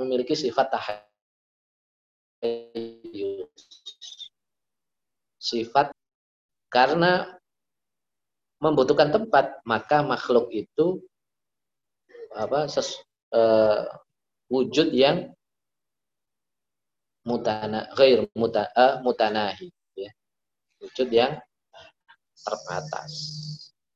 memiliki 0.00 0.32
sifat 0.32 0.72
tahayus. 0.72 1.04
Sifat 5.36 5.92
karena 6.72 7.36
membutuhkan 8.60 9.12
tempat, 9.12 9.60
maka 9.68 10.00
makhluk 10.00 10.48
itu 10.52 11.04
apa 12.32 12.70
ses, 12.70 12.94
uh, 13.34 13.84
wujud 14.48 14.94
yang 14.94 15.34
mutana 17.26 17.90
ghair 17.98 18.30
muta, 18.38 18.70
uh, 18.76 19.02
mutanahi 19.02 19.68
wujud 20.80 21.08
yang 21.12 21.36
terbatas. 22.40 23.12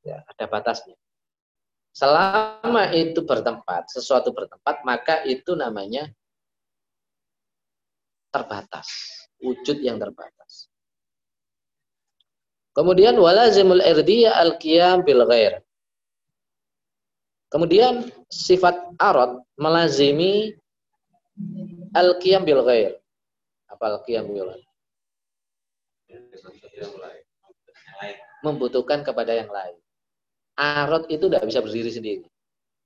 Ya, 0.05 0.21
ada 0.29 0.45
batasnya. 0.45 0.97
Selama 1.95 2.91
itu 2.93 3.23
bertempat, 3.25 3.89
sesuatu 3.89 4.35
bertempat, 4.35 4.85
maka 4.85 5.25
itu 5.25 5.57
namanya 5.57 6.11
terbatas. 8.35 8.89
Wujud 9.39 9.79
yang 9.81 9.97
terbatas. 9.97 10.69
Kemudian 12.75 13.15
walazimul 13.15 13.79
irdiyah 13.79 14.35
al-qiyam 14.43 15.07
bil 15.07 15.23
ghair. 15.31 15.63
Kemudian 17.47 18.11
sifat 18.27 18.75
arad 18.99 19.39
melazimi 19.55 20.51
al-qiyam 21.95 22.43
bil 22.43 22.67
ghair. 22.67 22.99
Apa 23.71 23.95
al-qiyam 23.95 24.27
bil 24.27 24.51
ghair? 24.51 24.67
Membutuhkan 28.45 29.01
kepada 29.01 29.33
yang 29.33 29.49
lain. 29.49 29.79
Arot 30.55 31.11
itu 31.11 31.27
tidak 31.27 31.49
bisa 31.49 31.61
berdiri 31.65 31.91
sendiri. 31.91 32.27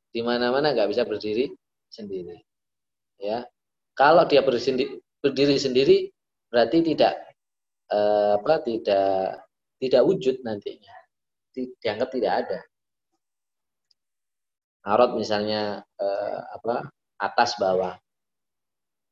Di 0.08 0.20
mana-mana 0.24 0.72
nggak 0.72 0.88
bisa 0.88 1.04
berdiri 1.04 1.52
sendiri. 1.92 2.40
Ya, 3.18 3.44
kalau 3.98 4.24
dia 4.24 4.40
berdiri, 4.46 5.58
sendiri 5.58 5.96
berarti 6.48 6.94
tidak 6.94 7.18
eh, 7.90 8.32
apa 8.38 8.62
tidak 8.64 9.44
tidak 9.82 10.02
wujud 10.06 10.40
nantinya. 10.46 10.94
Dianggap 11.52 12.08
tidak 12.14 12.32
ada. 12.46 12.58
Arot 14.88 15.18
misalnya 15.18 15.82
eh, 15.98 16.40
apa 16.54 16.88
atas 17.20 17.58
bawah. 17.58 17.98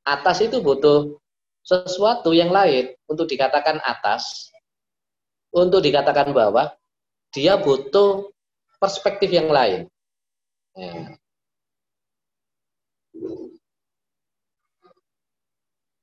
Atas 0.07 0.39
itu 0.39 0.63
butuh 0.63 1.19
sesuatu 1.67 2.31
yang 2.31 2.55
lain 2.55 2.95
untuk 3.11 3.27
dikatakan 3.27 3.83
atas 3.83 4.55
untuk 5.57 5.81
dikatakan 5.81 6.37
bahwa 6.37 6.77
dia 7.33 7.57
butuh 7.57 8.29
perspektif 8.77 9.33
yang 9.33 9.49
lain. 9.49 9.89
Ya. 10.77 11.17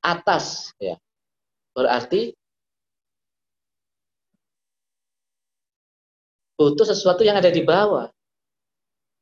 Atas, 0.01 0.73
ya. 0.81 0.97
Berarti 1.77 2.33
butuh 6.57 6.89
sesuatu 6.89 7.21
yang 7.21 7.37
ada 7.37 7.53
di 7.53 7.61
bawah. 7.61 8.09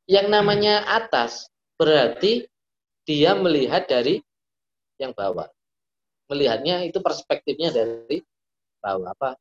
Yang 0.08 0.26
namanya 0.32 0.82
atas 0.88 1.52
berarti 1.76 2.48
dia 3.04 3.36
melihat 3.36 3.84
dari 3.84 4.24
yang 4.96 5.12
bawah. 5.12 5.46
Melihatnya 6.32 6.88
itu 6.88 6.98
perspektifnya 7.04 7.70
dari 7.70 8.24
bawah 8.80 9.12
apa? 9.12 9.36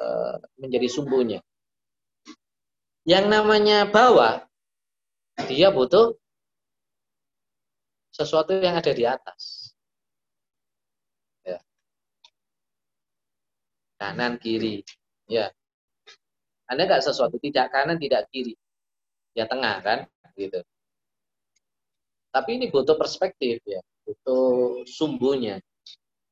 Eh, 0.00 0.34
menjadi 0.56 0.88
sumbunya. 0.88 1.44
Yang 3.04 3.26
namanya 3.28 3.84
bawah, 3.84 4.40
dia 5.44 5.68
butuh 5.68 6.16
sesuatu 8.08 8.56
yang 8.56 8.80
ada 8.80 8.92
di 8.96 9.04
atas. 9.04 9.72
Ya. 11.44 11.60
Kanan, 14.00 14.40
kiri. 14.40 14.80
Ya. 15.28 15.52
Anda 16.64 16.88
nggak 16.88 17.04
sesuatu, 17.04 17.36
tidak 17.36 17.68
kanan, 17.68 18.00
tidak 18.00 18.24
kiri. 18.32 18.56
Ya 19.36 19.44
tengah 19.44 19.84
kan, 19.84 19.98
gitu. 20.32 20.64
Tapi 22.32 22.56
ini 22.56 22.72
butuh 22.72 22.96
perspektif 22.96 23.60
ya, 23.68 23.84
butuh 24.08 24.80
sumbunya. 24.88 25.60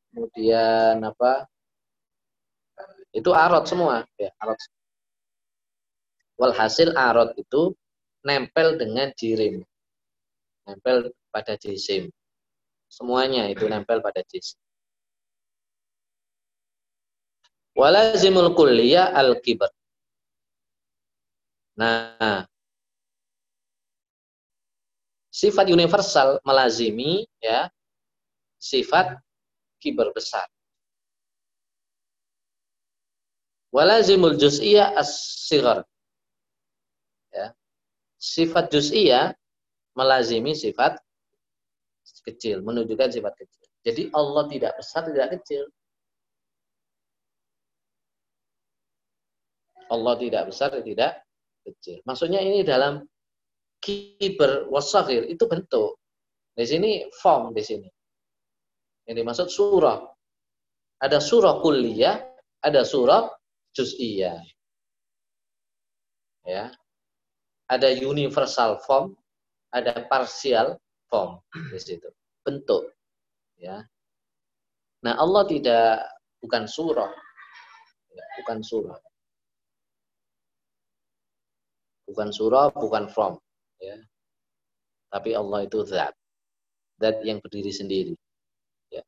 Kemudian 0.08 1.04
apa? 1.04 1.44
Itu 3.12 3.32
arot 3.32 3.64
semua, 3.64 4.04
ya, 4.20 4.30
arot. 4.42 4.58
Walhasil 6.38 6.94
arot 6.94 7.34
itu 7.34 7.74
nempel 8.22 8.78
dengan 8.78 9.10
jirim. 9.16 9.64
Nempel 10.68 11.10
pada 11.32 11.56
jisim. 11.56 12.12
Semuanya 12.88 13.48
itu 13.48 13.64
nempel 13.66 14.00
pada 14.04 14.20
jisim. 14.28 14.60
Walazimul 17.78 18.58
kulliyah 18.58 19.14
al-kibar. 19.14 19.70
Nah, 21.78 22.42
sifat 25.30 25.70
universal 25.70 26.42
melazimi 26.42 27.22
ya 27.38 27.70
sifat 28.58 29.14
kibar 29.78 30.10
besar. 30.10 30.50
Walazimul 33.68 34.40
juz'iyah 34.40 34.96
as-sighar. 34.96 35.84
Ya. 37.32 37.52
Sifat 38.16 38.72
juz'iyah 38.72 39.36
melazimi 39.92 40.56
sifat 40.56 40.96
kecil, 42.24 42.64
menunjukkan 42.64 43.12
sifat 43.12 43.34
kecil. 43.36 43.66
Jadi 43.84 44.02
Allah 44.12 44.44
tidak 44.52 44.72
besar, 44.76 45.02
tidak 45.08 45.28
kecil. 45.38 45.62
Allah 49.88 50.14
tidak 50.20 50.42
besar, 50.52 50.68
tidak 50.84 51.12
kecil. 51.64 51.96
Maksudnya 52.04 52.44
ini 52.44 52.60
dalam 52.60 53.00
kiber 53.80 54.68
wasahir 54.68 55.24
itu 55.24 55.44
bentuk. 55.48 55.96
Di 56.52 56.66
sini 56.66 57.06
form 57.22 57.54
di 57.54 57.62
sini. 57.64 57.88
Ini 59.08 59.20
maksud 59.24 59.48
surah. 59.48 60.04
Ada 61.00 61.22
surah 61.22 61.62
kuliah, 61.62 62.18
ada 62.60 62.82
surah 62.84 63.37
juz'iyah. 63.78 64.42
Ya. 66.42 66.74
Ada 67.70 67.94
universal 68.02 68.82
form, 68.82 69.14
ada 69.70 70.02
partial 70.10 70.74
form 71.06 71.38
di 71.54 71.78
situ. 71.78 72.10
Bentuk. 72.42 72.90
Ya. 73.60 73.86
Nah, 75.06 75.14
Allah 75.14 75.46
tidak 75.46 76.02
bukan 76.42 76.66
surah. 76.66 77.12
Ya, 78.10 78.24
bukan 78.42 78.58
surah. 78.66 78.98
Bukan 82.08 82.32
surah, 82.32 82.72
bukan 82.72 83.04
form 83.12 83.36
ya. 83.78 84.00
Tapi 85.12 85.36
Allah 85.36 85.68
itu 85.68 85.84
zat. 85.84 86.16
Zat 86.98 87.20
yang 87.20 87.38
berdiri 87.44 87.68
sendiri. 87.68 88.14
Ya. 88.88 89.04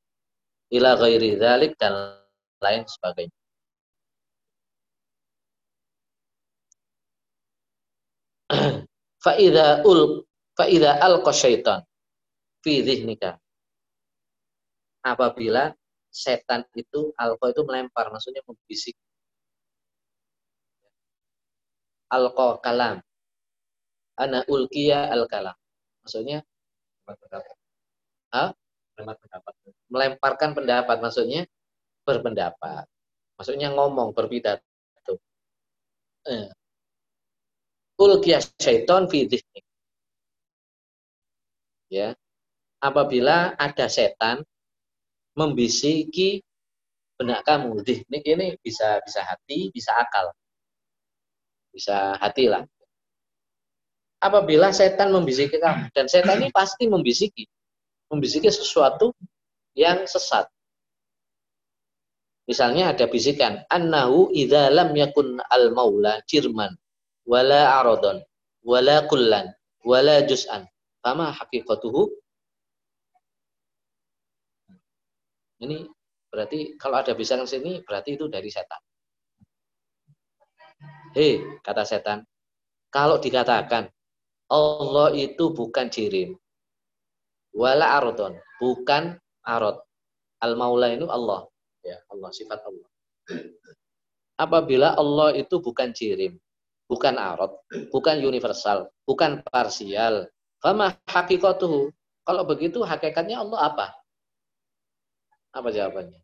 Ila 0.69 1.01
ghairi 1.01 1.41
dan 1.81 2.21
lain 2.61 2.85
sebagainya. 2.85 3.40
Fa'idha 9.25 9.87
ul 9.87 10.25
fa'idha 10.59 10.99
alqa 10.99 11.31
syaitan 11.31 11.81
fi 12.65 12.83
dhihnika. 12.85 13.37
Apabila 15.01 15.73
setan 16.13 16.67
itu 16.77 17.15
alqa 17.17 17.53
itu 17.53 17.63
melempar, 17.65 18.13
maksudnya 18.13 18.45
membisik. 18.45 18.97
Alqa 22.11 22.59
kalam, 22.59 22.99
ana 24.19 24.43
ulkiya 24.51 25.09
al 25.15 25.25
kalam. 25.31 25.57
Maksudnya 26.03 26.43
ha? 28.35 28.53
melemparkan 29.89 30.51
pendapat 30.53 30.97
maksudnya 31.01 31.47
berpendapat. 32.05 32.85
Maksudnya 33.41 33.73
ngomong 33.73 34.13
berpidato. 34.13 35.17
Eh. 36.29 36.60
Ulkiya 38.01 38.41
syaiton 38.57 39.07
fi 39.13 39.29
Ya. 41.91 42.15
Apabila 42.81 43.53
ada 43.61 43.87
setan 43.93 44.41
membisiki 45.37 46.41
benak 47.21 47.45
kamu, 47.45 47.85
dihnik 47.85 48.25
ini 48.25 48.57
bisa 48.65 49.05
bisa 49.05 49.21
hati, 49.21 49.69
bisa 49.75 49.93
akal. 50.01 50.33
Bisa 51.75 52.17
hati 52.17 52.49
lah 52.49 52.65
apabila 54.21 54.69
setan 54.71 55.11
membisiki 55.11 55.57
kamu 55.57 55.89
dan 55.97 56.07
setan 56.07 56.45
ini 56.45 56.53
pasti 56.53 56.85
membisiki 56.87 57.49
membisiki 58.13 58.53
sesuatu 58.53 59.17
yang 59.73 60.05
sesat 60.05 60.45
misalnya 62.45 62.93
ada 62.93 63.09
bisikan 63.09 63.65
annahu 63.73 64.29
idza 64.37 64.69
lam 64.69 64.93
yakun 64.93 65.41
al 65.49 65.73
maula 65.73 66.21
jirman 66.29 66.77
wala 67.31 67.79
aradon 67.79 68.19
wala 68.67 69.07
kullan 69.07 69.47
wala 69.87 70.27
juz'an 70.27 70.67
fama 70.99 71.31
haqiqatuhu 71.31 72.11
ini 75.63 75.87
berarti 76.31 76.75
kalau 76.75 76.99
ada 76.99 77.15
bisikan 77.15 77.47
sini 77.47 77.79
berarti 77.87 78.19
itu 78.19 78.27
dari 78.27 78.51
setan 78.51 78.83
hei 81.15 81.39
kata 81.63 81.87
setan 81.87 82.27
kalau 82.91 83.23
dikatakan 83.23 83.87
Allah 84.51 85.15
itu 85.15 85.55
bukan 85.55 85.87
jirim. 85.87 86.35
Wala 87.55 88.03
arodon. 88.03 88.35
Bukan 88.59 89.15
arod. 89.47 89.79
Al-maula 90.43 90.91
itu 90.91 91.07
Allah. 91.07 91.47
Ya, 91.87 92.03
Allah, 92.11 92.31
sifat 92.35 92.59
Allah. 92.67 92.89
Apabila 94.35 94.99
Allah 94.99 95.39
itu 95.39 95.63
bukan 95.63 95.95
jirim, 95.95 96.35
bukan 96.91 97.15
arod, 97.15 97.55
bukan 97.95 98.19
universal, 98.19 98.91
bukan 99.07 99.47
parsial. 99.47 100.27
Fama 100.59 100.99
hakikatuhu. 101.07 101.95
Kalau 102.27 102.43
begitu 102.43 102.83
hakikatnya 102.83 103.39
Allah 103.39 103.71
apa? 103.71 103.87
Apa 105.55 105.71
jawabannya? 105.71 106.19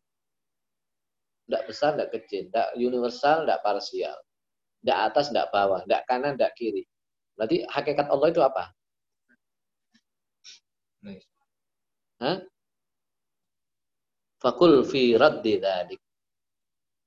Tidak 1.46 1.62
besar, 1.70 1.94
tidak 1.94 2.10
kecil. 2.18 2.50
Tidak 2.50 2.74
universal, 2.74 3.46
tidak 3.46 3.62
parsial. 3.62 4.18
Tidak 4.82 4.98
atas, 4.98 5.30
tidak 5.30 5.54
bawah. 5.54 5.80
Tidak 5.86 6.02
kanan, 6.10 6.34
tidak 6.34 6.52
kiri. 6.58 6.82
Berarti 7.38 7.62
hakikat 7.70 8.06
Allah 8.10 8.28
itu 8.28 8.42
apa? 8.42 8.64
Hah? 12.20 12.36
Fakul 14.42 14.82
fi 14.84 15.14
raddi. 15.14 15.62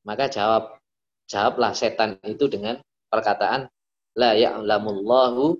Maka 0.07 0.31
jawab 0.31 0.79
jawablah 1.29 1.77
setan 1.77 2.17
itu 2.25 2.49
dengan 2.49 2.81
perkataan 3.09 3.67
la 4.15 4.37
ya'lamullahu 4.37 5.57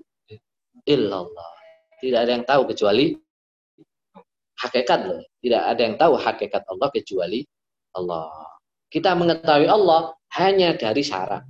illallah. 0.86 1.52
Tidak 2.00 2.18
ada 2.18 2.32
yang 2.32 2.46
tahu 2.48 2.70
kecuali 2.70 3.12
hakikat 4.64 5.00
loh. 5.04 5.20
Tidak 5.42 5.62
ada 5.62 5.80
yang 5.84 6.00
tahu 6.00 6.16
hakikat 6.16 6.64
Allah 6.64 6.88
kecuali 6.94 7.44
Allah. 7.92 8.30
Kita 8.88 9.12
mengetahui 9.14 9.68
Allah 9.68 10.14
hanya 10.40 10.74
dari 10.74 11.04
syarat 11.04 11.44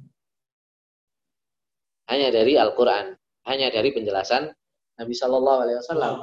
hanya 2.10 2.28
dari 2.34 2.58
Al-Quran, 2.58 3.14
hanya 3.46 3.70
dari 3.70 3.94
penjelasan 3.94 4.50
Nabi 4.98 5.14
Shallallahu 5.14 5.58
Alaihi 5.62 5.78
Wasallam. 5.78 6.14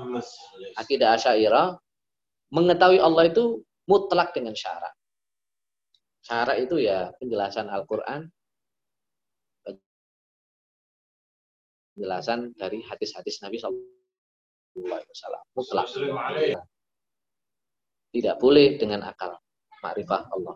Akidah 0.76 1.16
Asyairah 1.16 1.80
mengetahui 2.52 3.00
Allah 3.00 3.32
itu 3.32 3.64
mutlak 3.88 4.36
dengan 4.36 4.52
syarat. 4.52 4.92
Syarat 6.28 6.60
itu 6.60 6.84
ya 6.84 7.16
penjelasan 7.24 7.72
Al-Quran, 7.72 8.28
penjelasan 11.98 12.54
dari 12.62 12.86
hadis-hadis 12.86 13.42
Nabi 13.42 13.58
Shallallahu 13.58 14.86
Alaihi 14.86 15.10
Wasallam. 15.10 15.44
Mutlak. 15.58 15.86
Tidak 18.14 18.36
boleh 18.38 18.78
dengan 18.78 19.02
akal. 19.10 19.34
Ma'rifah 19.82 20.30
Allah. 20.30 20.54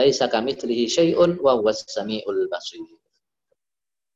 Laisa 0.00 0.32
kami 0.32 0.56
syai'un 0.56 1.36
wa 1.44 1.60
huwas 1.60 1.84
samiul 1.84 2.48
basir. 2.48 2.80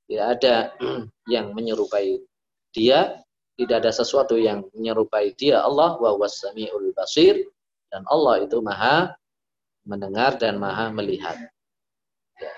Tidak 0.08 0.24
ada 0.24 0.72
yang 1.34 1.52
menyerupai 1.52 2.16
dia, 2.72 3.20
tidak 3.60 3.84
ada 3.84 3.92
sesuatu 3.92 4.40
yang 4.40 4.64
menyerupai 4.72 5.36
dia 5.36 5.60
Allah 5.60 6.00
wa 6.00 6.16
wasamiul 6.16 6.96
basir 6.96 7.44
dan 7.92 8.08
Allah 8.08 8.42
itu 8.42 8.58
maha 8.64 9.12
mendengar 9.84 10.40
dan 10.40 10.56
maha 10.56 10.88
melihat. 10.88 11.36
Ya. 12.40 12.54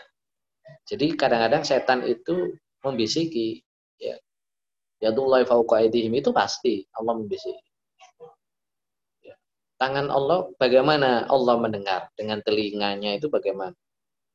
Jadi 0.95 1.19
kadang-kadang 1.19 1.67
setan 1.67 2.07
itu 2.07 2.55
membisiki 2.87 3.66
Yadullahi 5.05 5.45
fauqa 5.45 5.85
aydihim 5.85 6.17
itu 6.17 6.33
pasti 6.33 6.89
Allah 6.97 7.21
membisiki. 7.21 7.61
Ya. 9.21 9.37
Tangan 9.77 10.09
Allah 10.09 10.49
bagaimana 10.57 11.29
Allah 11.29 11.55
mendengar 11.61 12.09
dengan 12.17 12.41
telinganya 12.41 13.21
itu 13.21 13.29
bagaimana? 13.29 13.77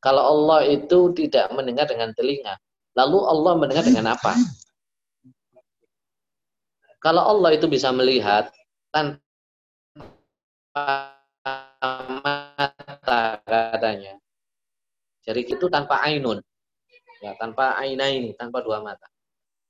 Kalau 0.02 0.22
Allah 0.22 0.66
itu 0.66 1.14
tidak 1.14 1.54
mendengar 1.54 1.86
dengan 1.86 2.10
telinga, 2.18 2.58
lalu 2.98 3.22
Allah 3.22 3.54
mendengar 3.58 3.86
dengan 3.86 4.14
apa? 4.18 4.34
Kalau 7.02 7.22
Allah 7.26 7.58
itu 7.58 7.66
bisa 7.66 7.90
melihat 7.90 8.54
tanpa 8.94 9.22
mata 12.22 13.42
katanya. 13.46 14.18
Jadi 15.26 15.42
itu 15.50 15.66
tanpa 15.70 16.02
ainun. 16.06 16.42
Ya, 17.22 17.38
tanpa 17.38 17.78
aina 17.78 18.10
ini, 18.10 18.34
tanpa 18.34 18.66
dua 18.66 18.82
mata. 18.82 19.11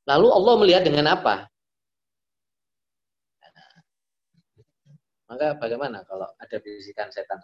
Lalu 0.10 0.28
Allah 0.34 0.54
melihat 0.58 0.84
dengan 0.86 1.14
apa? 1.14 1.52
Maka 5.32 5.56
bagaimana 5.56 6.04
kalau 6.04 6.28
ada 6.28 6.58
bisikan 6.60 7.08
setan? 7.08 7.40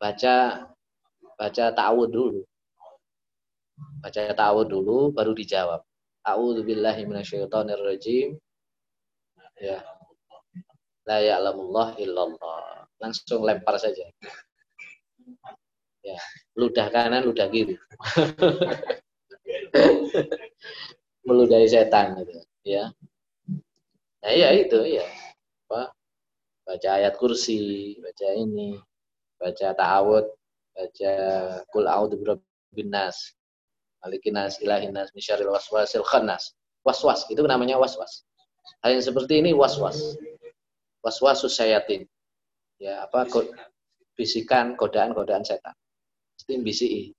Baca 0.00 0.66
baca 1.38 1.64
ta'awud 1.70 2.10
dulu. 2.10 2.42
Baca 4.02 4.34
ta'awud 4.34 4.66
dulu 4.66 5.14
baru 5.14 5.38
dijawab. 5.38 5.86
A'udzu 6.26 6.66
billahi 6.66 7.06
minasyaitonir 7.06 7.78
rajim. 7.78 8.34
Ya. 9.60 9.84
La 11.06 11.22
ya'lamullah 11.22 11.94
illallah. 12.02 12.90
Langsung 12.98 13.46
lempar 13.46 13.78
saja. 13.78 14.10
Ya, 16.02 16.18
ludah 16.58 16.90
kanan, 16.90 17.22
ludah 17.22 17.46
kiri. 17.46 17.78
meludahi 21.26 21.66
setan 21.70 22.18
gitu 22.22 22.42
ya. 22.66 22.90
Nah 24.22 24.32
ya 24.32 24.48
itu 24.54 24.78
ya 24.86 25.06
apa? 25.66 25.94
Baca 26.62 26.88
ayat 26.98 27.18
kursi 27.18 27.98
baca 27.98 28.28
ini 28.38 28.78
baca 29.38 29.74
ta'awud 29.74 30.26
baca 30.72 31.12
kul 31.74 31.84
a'udzu 31.90 32.16
birabbin 32.22 32.88
nas 32.90 33.34
malikin 34.02 34.38
nas 34.38 34.62
ilahin 34.62 34.94
nas 34.94 35.10
misyaril 35.14 35.50
waswasil 35.50 36.06
khannas. 36.06 36.54
Waswas 36.82 37.30
itu 37.30 37.42
namanya 37.46 37.78
waswas. 37.78 38.26
Hal 38.82 38.98
yang 38.98 39.04
seperti 39.06 39.38
ini 39.38 39.54
waswas. 39.54 40.18
Waswasus 41.02 41.54
sayatin 41.54 42.06
ya 42.82 43.06
apa? 43.06 43.26
Bisikan 44.18 44.74
godaan-godaan 44.74 45.46
setan. 45.46 45.74
Itu 46.38 46.58
bisi 46.62 47.14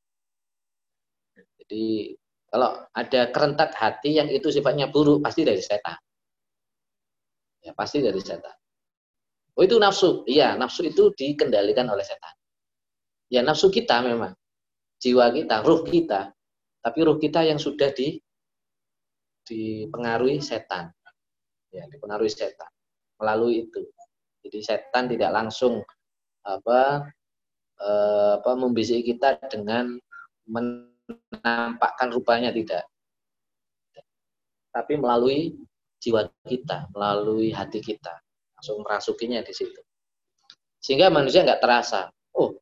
jadi 1.63 2.11
kalau 2.53 2.85
ada 2.93 3.33
kerentak 3.33 3.73
hati 3.73 4.21
yang 4.21 4.29
itu 4.29 4.53
sifatnya 4.53 4.93
buruk, 4.93 5.25
pasti 5.25 5.41
dari 5.41 5.57
setan. 5.57 5.97
Ya, 7.65 7.73
pasti 7.73 7.97
dari 7.97 8.21
setan. 8.21 8.53
Oh 9.57 9.65
itu 9.65 9.81
nafsu. 9.81 10.21
Iya, 10.29 10.53
nafsu 10.53 10.85
itu 10.85 11.09
dikendalikan 11.17 11.89
oleh 11.89 12.05
setan. 12.05 12.29
Ya 13.33 13.41
nafsu 13.41 13.73
kita 13.73 14.05
memang. 14.05 14.37
Jiwa 15.01 15.33
kita, 15.33 15.65
ruh 15.65 15.81
kita. 15.81 16.29
Tapi 16.77 16.99
ruh 17.01 17.17
kita 17.17 17.41
yang 17.41 17.57
sudah 17.57 17.89
di 17.89 18.21
dipengaruhi 19.49 20.37
setan. 20.37 20.93
Ya, 21.73 21.89
dipengaruhi 21.89 22.29
setan. 22.29 22.69
Melalui 23.17 23.65
itu. 23.65 23.81
Jadi 24.45 24.61
setan 24.61 25.09
tidak 25.09 25.33
langsung 25.33 25.81
apa 26.45 27.09
eh, 27.81 28.31
apa 28.37 28.51
membisiki 28.53 29.17
kita 29.17 29.41
dengan 29.49 29.97
men 30.45 30.92
menampakkan 31.31 32.09
rupanya 32.13 32.49
tidak. 32.53 32.85
Tapi 34.73 34.93
melalui 34.97 35.53
jiwa 36.01 36.25
kita, 36.45 36.89
melalui 36.91 37.53
hati 37.53 37.79
kita. 37.79 38.13
Langsung 38.57 38.81
merasukinya 38.81 39.45
di 39.45 39.53
situ. 39.53 39.81
Sehingga 40.81 41.13
manusia 41.13 41.45
nggak 41.45 41.61
terasa. 41.61 42.09
Oh, 42.35 42.57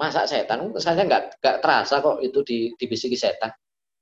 masa 0.00 0.24
setan? 0.24 0.72
Saya 0.80 1.04
nggak 1.04 1.38
nggak 1.38 1.56
terasa 1.60 2.00
kok 2.00 2.18
itu 2.24 2.40
di, 2.42 2.58
dibisiki 2.80 3.14
setan. 3.14 3.52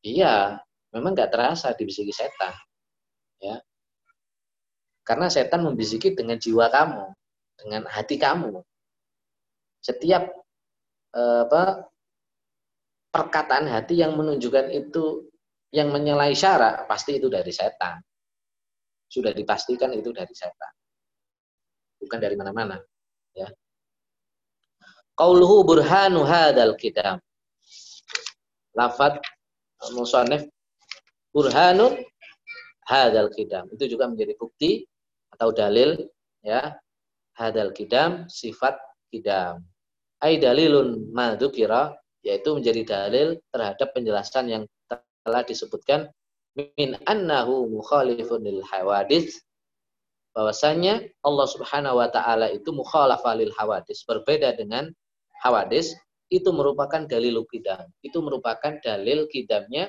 Iya, 0.01 0.57
memang 0.95 1.19
nggak 1.19 1.35
terasa 1.35 1.75
dibisiki 1.75 2.15
setan. 2.15 2.55
Ya, 3.39 3.59
karena 5.09 5.33
setan 5.33 5.65
membisiki 5.65 6.13
dengan 6.13 6.37
jiwa 6.37 6.69
kamu, 6.69 7.17
dengan 7.57 7.89
hati 7.89 8.21
kamu. 8.21 8.61
Setiap 9.81 10.29
eh, 11.17 11.41
apa 11.49 11.89
perkataan 13.09 13.67
hati 13.69 14.01
yang 14.01 14.15
menunjukkan 14.15 14.69
itu 14.73 15.29
yang 15.73 15.93
menyalahi 15.93 16.33
syarak 16.33 16.89
pasti 16.89 17.21
itu 17.21 17.29
dari 17.29 17.53
setan. 17.53 18.01
Sudah 19.09 19.33
dipastikan 19.33 19.93
itu 19.97 20.13
dari 20.13 20.33
setan. 20.33 20.73
Bukan 21.99 22.19
dari 22.21 22.37
mana-mana, 22.39 22.79
ya. 23.33 23.49
Qauluhu 25.19 25.67
burhanu 25.67 26.23
hadal 26.23 26.79
kitab. 26.79 27.19
Lafat 28.79 29.19
musannif 29.91 30.47
burhanun 31.35 31.99
hadal 32.87 33.29
kidam. 33.35 33.67
Itu 33.75 33.91
juga 33.91 34.07
menjadi 34.07 34.39
bukti 34.39 34.87
atau 35.35 35.51
dalil 35.51 35.99
ya. 36.41 36.79
Hadal 37.35 37.75
kidam 37.75 38.31
sifat 38.31 38.79
kidam. 39.11 39.63
Ai 40.23 40.39
dalilun 40.39 41.11
madzukira 41.15 41.95
yaitu 42.29 42.53
menjadi 42.53 42.83
dalil 42.85 43.29
terhadap 43.49 43.89
penjelasan 43.97 44.45
yang 44.53 44.63
telah 45.25 45.41
disebutkan 45.49 46.13
min 46.77 46.93
annahu 47.09 47.65
mukhalifun 47.73 48.45
lil 48.45 48.61
hawadits 48.69 49.41
bahwasanya 50.37 51.09
Allah 51.25 51.47
Subhanahu 51.49 51.97
wa 51.97 52.09
taala 52.13 52.53
itu 52.53 52.69
mukhalafah 52.69 53.33
lil 53.41 53.49
hawadis 53.57 54.05
berbeda 54.05 54.53
dengan 54.61 54.93
hawadis 55.41 55.97
itu 56.29 56.53
merupakan 56.53 57.09
dalil 57.09 57.41
kidam 57.49 57.89
itu 58.05 58.21
merupakan 58.21 58.77
dalil 58.85 59.25
kidamnya 59.33 59.89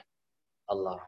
Allah. 0.72 1.04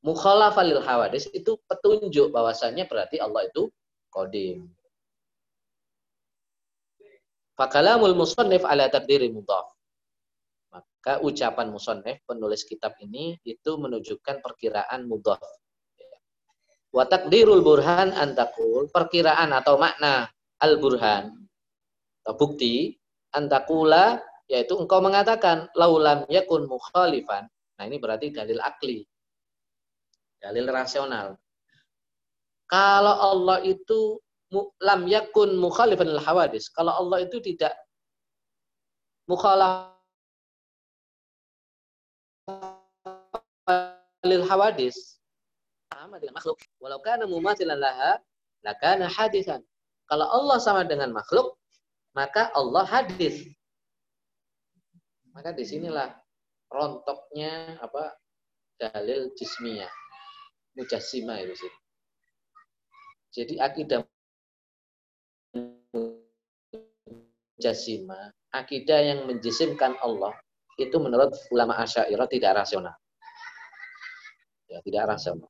Mukhalafah 0.00 0.64
lil 0.64 0.80
hawadis 0.80 1.28
itu 1.36 1.60
petunjuk 1.68 2.32
bahwasanya 2.32 2.88
berarti 2.88 3.20
Allah 3.20 3.44
itu 3.44 3.68
qadim. 4.08 4.72
Fakalamul 7.58 8.14
musannif 8.14 8.62
ala 8.62 8.86
taqdiri 8.86 9.34
mudhaf 9.34 9.77
maka 10.98 11.22
ucapan 11.22 11.70
musonef 11.70 12.20
penulis 12.26 12.66
kitab 12.66 12.92
ini 12.98 13.38
itu 13.46 13.78
menunjukkan 13.78 14.42
perkiraan 14.42 15.06
mudhaf. 15.06 15.40
Wa 16.90 17.06
takdirul 17.06 17.62
burhan 17.62 18.10
antakul 18.12 18.90
perkiraan 18.90 19.54
atau 19.54 19.78
makna 19.78 20.26
al 20.58 20.76
burhan 20.76 21.32
atau 22.26 22.34
bukti 22.34 22.98
antakula 23.30 24.20
yaitu 24.50 24.74
engkau 24.74 24.98
mengatakan 24.98 25.70
laulam 25.78 26.26
yakun 26.26 26.66
mukhalifan. 26.66 27.46
Nah 27.78 27.84
ini 27.86 27.96
berarti 28.02 28.34
dalil 28.34 28.58
akli. 28.58 29.06
Dalil 30.42 30.66
rasional. 30.66 31.38
Kalau 32.66 33.16
Allah 33.16 33.62
itu 33.62 34.18
lam 34.82 35.06
yakun 35.06 35.56
mukhalifan 35.56 36.10
al 36.10 36.20
hawadis. 36.20 36.68
Kalau 36.68 36.90
Allah 36.90 37.22
itu 37.22 37.38
tidak 37.38 37.72
mukhalaf 39.24 39.97
lil 44.28 44.44
hawadis 44.44 45.18
sama 45.88 46.20
dengan 46.20 46.36
makhluk. 46.36 46.58
Walau 46.78 47.00
kana 47.00 47.24
mumathilan 47.24 47.80
laha, 47.80 48.20
lakana 48.62 49.08
hadisan. 49.08 49.64
Kalau 50.08 50.28
Allah 50.28 50.58
sama 50.60 50.84
dengan 50.84 51.12
makhluk, 51.12 51.56
maka 52.12 52.52
Allah 52.52 52.84
hadis. 52.84 53.44
Maka 55.32 55.52
di 55.52 55.64
sinilah 55.64 56.12
rontoknya 56.72 57.80
apa 57.80 58.16
dalil 58.80 59.32
jismiyah, 59.36 59.90
mujassima 60.76 61.40
itu 61.40 61.54
sih. 61.56 61.72
Jadi 63.38 63.54
akidah 63.60 64.00
mujassima, 67.56 68.32
akidah 68.56 68.98
yang 69.04 69.28
menjisimkan 69.28 69.94
Allah 70.00 70.32
itu 70.78 70.94
menurut 70.96 71.34
ulama 71.52 71.74
Asy'ariyah 71.82 72.28
tidak 72.30 72.64
rasional. 72.64 72.94
Ya, 74.68 74.78
tidak 74.84 75.16
rasional. 75.16 75.48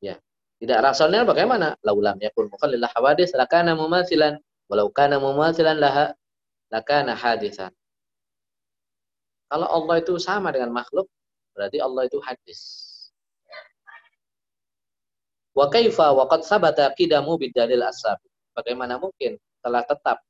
Ya, 0.00 0.16
tidak 0.58 0.78
rasional 0.80 1.28
bagaimana? 1.28 1.76
Laulam 1.84 2.16
yakun 2.18 2.48
mukhallil 2.48 2.82
hawadis 2.88 3.36
lakana 3.36 3.76
mumatsilan 3.76 4.40
walau 4.66 4.88
kana 4.88 5.20
mumatsilan 5.20 5.76
laha 5.76 6.16
lakana 6.72 7.12
hadisan. 7.12 7.70
Kalau 9.48 9.64
Allah 9.64 10.00
itu 10.00 10.16
sama 10.20 10.52
dengan 10.52 10.72
makhluk, 10.72 11.08
berarti 11.56 11.80
Allah 11.80 12.04
itu 12.04 12.20
hadis. 12.20 12.60
Wa 15.56 15.72
kaifa 15.72 16.12
wa 16.12 16.28
qad 16.28 16.44
sabata 16.44 16.92
qidamu 16.94 17.40
bidalil 17.40 17.82
asab. 17.82 18.20
Bagaimana 18.52 19.00
mungkin 19.00 19.40
telah 19.64 19.82
tetap 19.82 20.20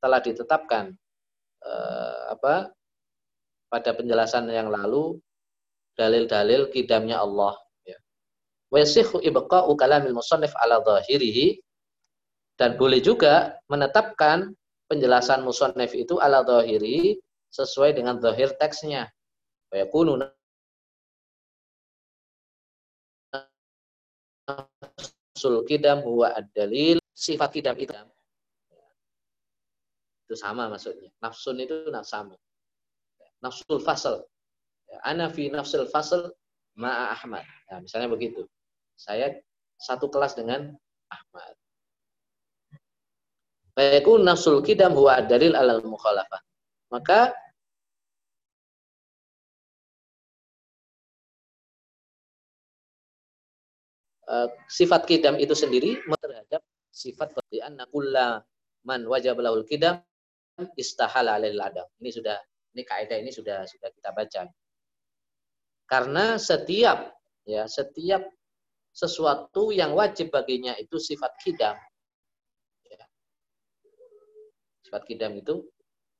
telah 0.00 0.20
ditetapkan 0.20 0.92
uh, 1.64 2.32
apa 2.34 2.72
pada 3.70 3.90
penjelasan 3.94 4.50
yang 4.50 4.68
lalu 4.68 5.20
dalil-dalil 5.98 6.70
kidamnya 6.70 7.22
Allah. 7.22 7.54
Ya. 7.86 7.98
Wa 8.70 8.82
yasihhu 8.82 9.22
ibqa'u 9.22 9.70
kalamil 9.74 10.14
musannif 10.14 10.54
ala 10.58 10.82
zahirihi 10.82 11.60
dan 12.60 12.76
boleh 12.76 13.00
juga 13.00 13.56
menetapkan 13.72 14.52
penjelasan 14.90 15.46
musannif 15.46 15.94
itu 15.96 16.18
ala 16.18 16.42
zahiri 16.44 17.16
sesuai 17.50 17.96
dengan 17.96 18.18
zahir 18.20 18.52
teksnya. 18.58 19.08
Wa 19.70 19.80
yakunu 19.80 20.18
nafsul 25.40 25.64
kidam 25.64 26.02
huwa 26.04 26.34
ad-dalil 26.36 26.98
sifat 27.14 27.50
kidam 27.54 27.76
itu 27.78 27.94
itu 30.30 30.34
sama 30.38 30.70
maksudnya 30.70 31.10
nafsun 31.18 31.58
itu 31.58 31.90
sama 32.06 32.38
nafsul 33.42 33.82
fasal 33.82 34.22
ana 35.04 35.30
fi 35.30 35.48
nafsul 35.50 35.86
fasal 35.88 36.30
ma'a 36.78 37.14
Ahmad 37.14 37.44
nah, 37.70 37.78
misalnya 37.82 38.10
begitu 38.10 38.46
saya 38.98 39.32
satu 39.80 40.10
kelas 40.12 40.36
dengan 40.36 40.74
Ahmad 41.08 41.54
Fayakun 43.70 44.26
nafsul 44.26 44.60
kidam 44.66 44.92
huwa 44.92 45.16
ad-dalil 45.22 45.54
alal 45.54 45.80
mukhalafah 45.86 46.42
maka 46.90 47.32
uh, 54.30 54.48
sifat 54.70 55.06
kidam 55.06 55.38
itu 55.38 55.54
sendiri 55.54 55.98
terhadap 56.22 56.62
sifat 56.90 57.34
berarti 57.34 57.62
nakulla 57.74 58.42
man 58.86 59.06
wajib 59.06 59.38
lahul 59.42 59.66
kidam 59.66 60.02
istahala 60.78 61.38
alil 61.40 61.58
adam. 61.60 61.86
Ini 62.02 62.10
sudah 62.10 62.36
ini 62.76 62.82
kaidah 62.86 63.18
ini 63.18 63.30
sudah 63.32 63.66
sudah 63.66 63.88
kita 63.90 64.10
baca. 64.14 64.40
Karena 65.90 66.38
setiap 66.38 67.10
ya 67.42 67.66
setiap 67.66 68.22
sesuatu 68.94 69.74
yang 69.74 69.90
wajib 69.98 70.30
baginya 70.30 70.78
itu 70.78 71.02
sifat 71.02 71.34
kidam. 71.42 71.74
Ya. 72.86 73.02
Sifat 74.86 75.02
kidam 75.10 75.34
itu 75.34 75.66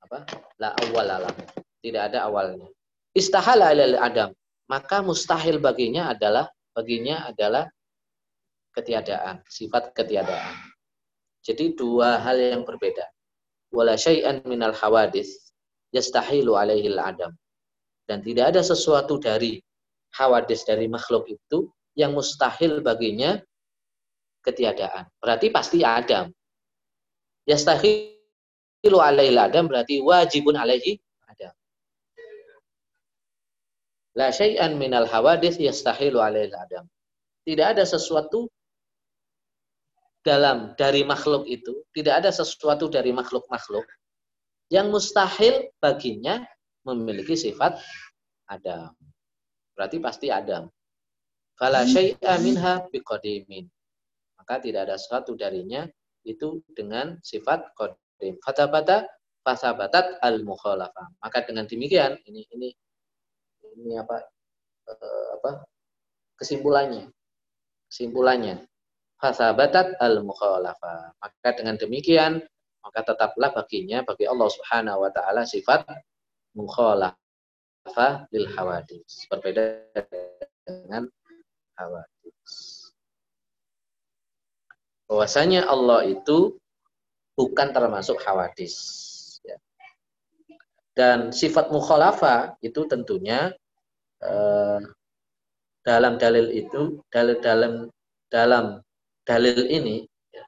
apa? 0.03 0.27
La 0.59 0.75
awal 0.75 1.31
Tidak 1.79 2.03
ada 2.03 2.27
awalnya. 2.27 2.67
Istahala 3.15 3.71
alil 3.71 3.95
adam. 3.95 4.35
Maka 4.67 5.03
mustahil 5.03 5.63
baginya 5.63 6.11
adalah 6.15 6.47
baginya 6.75 7.27
adalah 7.27 7.67
ketiadaan, 8.71 9.43
sifat 9.51 9.91
ketiadaan. 9.95 10.55
Jadi 11.43 11.75
dua 11.75 12.23
hal 12.23 12.39
yang 12.39 12.63
berbeda. 12.63 13.03
Wala 13.75 13.99
syai'an 13.99 14.43
minal 14.47 14.75
hawadis 14.75 15.51
yastahilu 15.91 16.55
alaihi 16.55 16.91
adam. 16.95 17.35
Dan 18.11 18.27
tidak 18.27 18.51
ada 18.51 18.67
sesuatu 18.67 19.23
dari 19.23 19.63
hawadis 20.19 20.67
dari 20.67 20.91
makhluk 20.91 21.31
itu 21.31 21.71
yang 21.95 22.11
mustahil 22.11 22.83
baginya 22.83 23.39
ketiadaan. 24.43 25.07
Berarti 25.23 25.55
pasti 25.55 25.87
Adam. 25.87 26.27
Yastahilu 27.47 28.99
alaihi 28.99 29.39
adam 29.39 29.71
berarti 29.71 30.03
wajibun 30.03 30.59
alaihi 30.59 30.99
adam. 31.31 31.55
La 34.19 34.35
syai'an 34.35 34.75
minal 34.75 35.07
hawadis 35.07 35.63
yastahilu 35.63 36.19
alaihi 36.19 36.51
adam. 36.51 36.91
Tidak 37.47 37.79
ada 37.79 37.87
sesuatu 37.87 38.51
dalam 40.27 40.77
dari 40.77 41.07
makhluk 41.07 41.49
itu 41.49 41.81
tidak 41.97 42.27
ada 42.27 42.31
sesuatu 42.35 42.93
dari 42.93 43.09
makhluk-makhluk 43.15 43.89
yang 44.69 44.93
mustahil 44.93 45.73
baginya 45.81 46.45
memiliki 46.85 47.37
sifat 47.37 47.79
Adam. 48.49 48.93
Berarti 49.77 49.97
pasti 50.03 50.27
Adam. 50.29 50.69
Fala 51.57 51.85
syai'a 51.85 52.41
minha 52.41 52.85
biqadimin. 52.89 53.69
Maka 54.41 54.65
tidak 54.65 54.89
ada 54.89 54.97
sesuatu 54.97 55.37
darinya 55.37 55.85
itu 56.25 56.65
dengan 56.73 57.21
sifat 57.21 57.77
qadim. 57.77 58.41
Fatabata 58.41 59.05
fasabatat 59.45 60.21
al 60.25 60.41
mukhalafah. 60.43 61.21
Maka 61.21 61.45
dengan 61.45 61.69
demikian 61.69 62.17
ini 62.25 62.49
ini 62.57 62.69
ini 63.77 63.93
apa 64.01 64.25
eh, 64.89 65.29
apa 65.41 65.51
kesimpulannya. 66.41 67.13
Kesimpulannya 67.93 68.65
fasabatat 69.21 70.01
al 70.01 70.25
mukhalafa. 70.25 71.13
Maka 71.21 71.49
dengan 71.53 71.77
demikian 71.77 72.41
maka 72.81 73.05
tetaplah 73.05 73.53
baginya 73.53 74.01
bagi 74.01 74.25
Allah 74.25 74.49
Subhanahu 74.49 75.05
wa 75.05 75.11
taala 75.13 75.45
sifat 75.45 75.85
mukhalafa 76.55 78.27
lil 78.35 78.47
hawadis. 78.55 79.27
Berbeda 79.31 79.87
dengan 80.67 81.07
hawadis. 81.79 82.53
Bahwasanya 85.11 85.67
Allah 85.67 86.07
itu 86.07 86.55
bukan 87.35 87.75
termasuk 87.75 88.23
hawadis. 88.23 88.77
Ya. 89.43 89.59
Dan 90.95 91.35
sifat 91.35 91.75
mukhalafa 91.75 92.55
itu 92.63 92.87
tentunya 92.87 93.51
eh, 94.23 94.81
dalam 95.81 96.21
dalil 96.21 96.53
itu 96.53 97.01
dalil 97.09 97.41
dalam 97.41 97.89
dalam 98.29 98.85
dalil 99.25 99.67
ini 99.67 100.05
ya. 100.31 100.45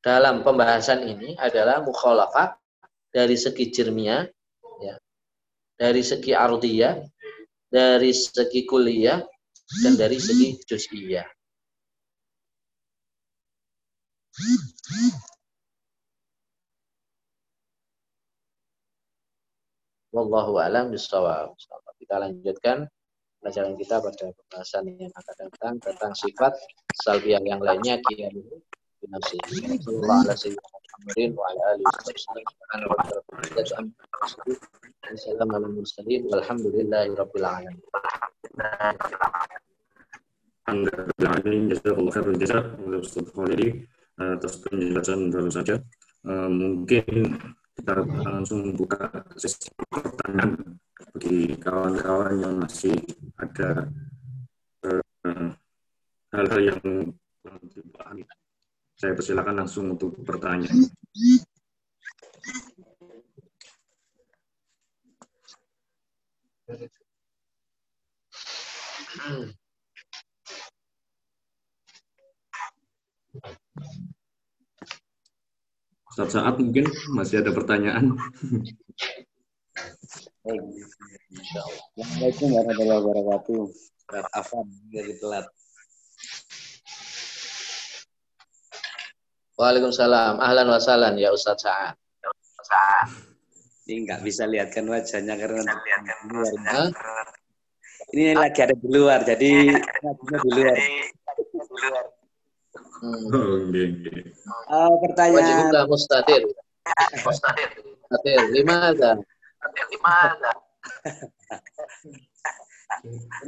Dalam 0.00 0.40
pembahasan 0.40 1.04
ini 1.04 1.36
adalah 1.36 1.84
mukhalafah 1.84 2.56
dari 3.12 3.36
segi 3.36 3.68
jirmiyah 3.68 4.24
ya. 4.80 4.96
Dari 5.76 6.02
segi 6.04 6.32
ardiyah 6.36 7.00
dari 7.70 8.10
segi 8.10 8.66
kuliah 8.66 9.22
dan 9.86 9.94
dari 9.94 10.18
segi 10.18 10.58
juz'iyah. 10.66 11.28
Wallahu 20.10 20.58
a'lam 20.58 20.90
bishawab. 20.90 21.54
Kita 22.02 22.18
lanjutkan 22.18 22.90
pelajaran 23.38 23.78
kita 23.78 24.02
pada 24.02 24.26
pembahasan 24.34 24.90
yang 24.98 25.14
akan 25.14 25.34
datang 25.46 25.74
tentang 25.78 26.12
sifat 26.18 26.58
salbiah 27.06 27.38
yang 27.46 27.62
lainnya 27.62 28.02
atas. 45.56 45.80
Uh, 46.20 46.52
mungkin 46.52 47.32
kita 47.80 47.96
langsung 48.28 48.76
buka 48.76 49.08
sesi 49.40 49.72
pertanyaan 49.88 50.76
bagi 51.16 51.56
kawan-kawan 51.56 52.36
yang 52.44 52.54
masih 52.60 52.92
ada 53.40 53.88
eh, 54.84 55.48
hal-hal 56.36 56.60
uh, 56.60 56.66
yang. 56.68 56.80
Saya 59.00 59.16
persilakan 59.16 59.64
langsung 59.64 59.96
untuk 59.96 60.12
pertanyaan. 60.28 60.92
Hmm. 69.24 69.56
Ustaz 76.12 76.36
Saat 76.36 76.60
mungkin 76.60 76.84
masih 77.16 77.40
ada 77.40 77.56
pertanyaan. 77.56 78.20
Assalamualaikum 80.44 82.52
warahmatullahi 82.52 83.00
wabarakatuh. 83.00 83.64
Berat 84.12 84.28
Afan 84.36 84.68
dari 84.92 85.16
telat. 85.16 85.48
Waalaikumsalam. 89.60 90.40
Ahlan 90.40 90.72
wa 90.72 90.80
sahlan 90.80 91.20
ya 91.20 91.36
Ustaz 91.36 91.60
Sa'ad. 91.60 91.92
Ini 93.84 94.08
nggak 94.08 94.24
bisa 94.24 94.48
lihatkan 94.48 94.88
wajahnya 94.88 95.36
karena 95.36 95.68
di 95.68 95.76
luar. 96.32 96.88
Ini 98.16 98.32
lagi 98.32 98.64
ada 98.64 98.72
di 98.72 98.88
luar, 98.88 99.20
jadi 99.28 99.76
di 99.76 100.48
luar. 100.48 100.76
Hmm. 103.00 103.32
Oh. 103.32 103.56
Uh, 104.70 104.94
pertanyaan. 105.04 105.68
Wajib 105.68 105.88
mustatir. 105.92 106.42
Mustatir. 107.26 107.68
Mustatir. 107.84 108.40
Lima 108.56 108.96
ada. 108.96 109.20
Lima 109.92 110.12
ada. 110.24 110.52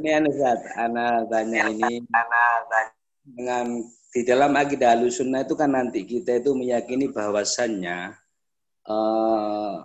ini 0.01 0.09
anu 0.13 0.29
Zat, 0.37 0.61
Ana 0.77 1.25
tanya 1.29 1.69
ini. 1.69 2.01
Ana 2.13 2.43
tanya. 2.69 2.93
Dengan 3.23 3.67
di 4.13 4.21
dalam 4.21 4.53
akidah 4.53 4.93
sunnah 5.09 5.41
itu 5.41 5.57
kan 5.57 5.73
nanti 5.73 6.05
kita 6.05 6.37
itu 6.37 6.53
meyakini 6.53 7.09
bahwasannya 7.09 8.13
uh, 8.85 9.75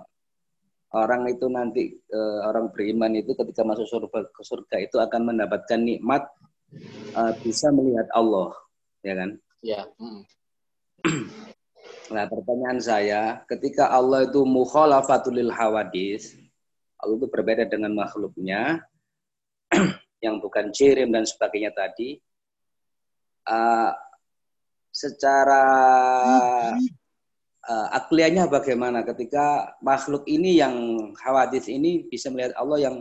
orang 0.93 1.23
itu 1.33 1.49
nanti 1.49 1.97
uh, 2.13 2.45
orang 2.45 2.69
beriman 2.69 3.17
itu 3.17 3.33
ketika 3.33 3.65
masuk 3.65 3.89
surga 3.89 4.29
ke 4.29 4.43
surga 4.45 4.77
itu 4.85 4.97
akan 5.01 5.33
mendapatkan 5.33 5.81
nikmat 5.81 6.29
uh, 7.17 7.33
bisa 7.41 7.73
melihat 7.73 8.09
Allah, 8.13 8.53
ya 9.01 9.15
kan? 9.17 9.31
Ya. 9.65 9.83
Hmm. 9.97 10.23
Nah, 12.09 12.25
pertanyaan 12.25 12.81
saya, 12.81 13.45
ketika 13.45 13.93
Allah 13.93 14.25
itu 14.25 14.41
mukhalafatul 14.45 15.53
hawadis, 15.53 16.37
Allah 16.97 17.21
itu 17.21 17.29
berbeda 17.29 17.69
dengan 17.69 17.93
makhluknya 17.93 18.81
yang 20.25 20.41
bukan 20.41 20.73
jirim 20.73 21.13
dan 21.13 21.29
sebagainya 21.29 21.73
tadi. 21.77 22.17
Uh, 23.49 23.93
secara 24.99 25.63
uh, 27.71 27.89
akliannya 27.95 28.51
bagaimana 28.51 29.07
ketika 29.07 29.79
makhluk 29.79 30.27
ini 30.27 30.59
yang 30.59 30.75
hawadis 31.23 31.71
ini 31.71 32.11
bisa 32.11 32.35
melihat 32.35 32.59
Allah 32.59 32.91
yang 32.91 32.97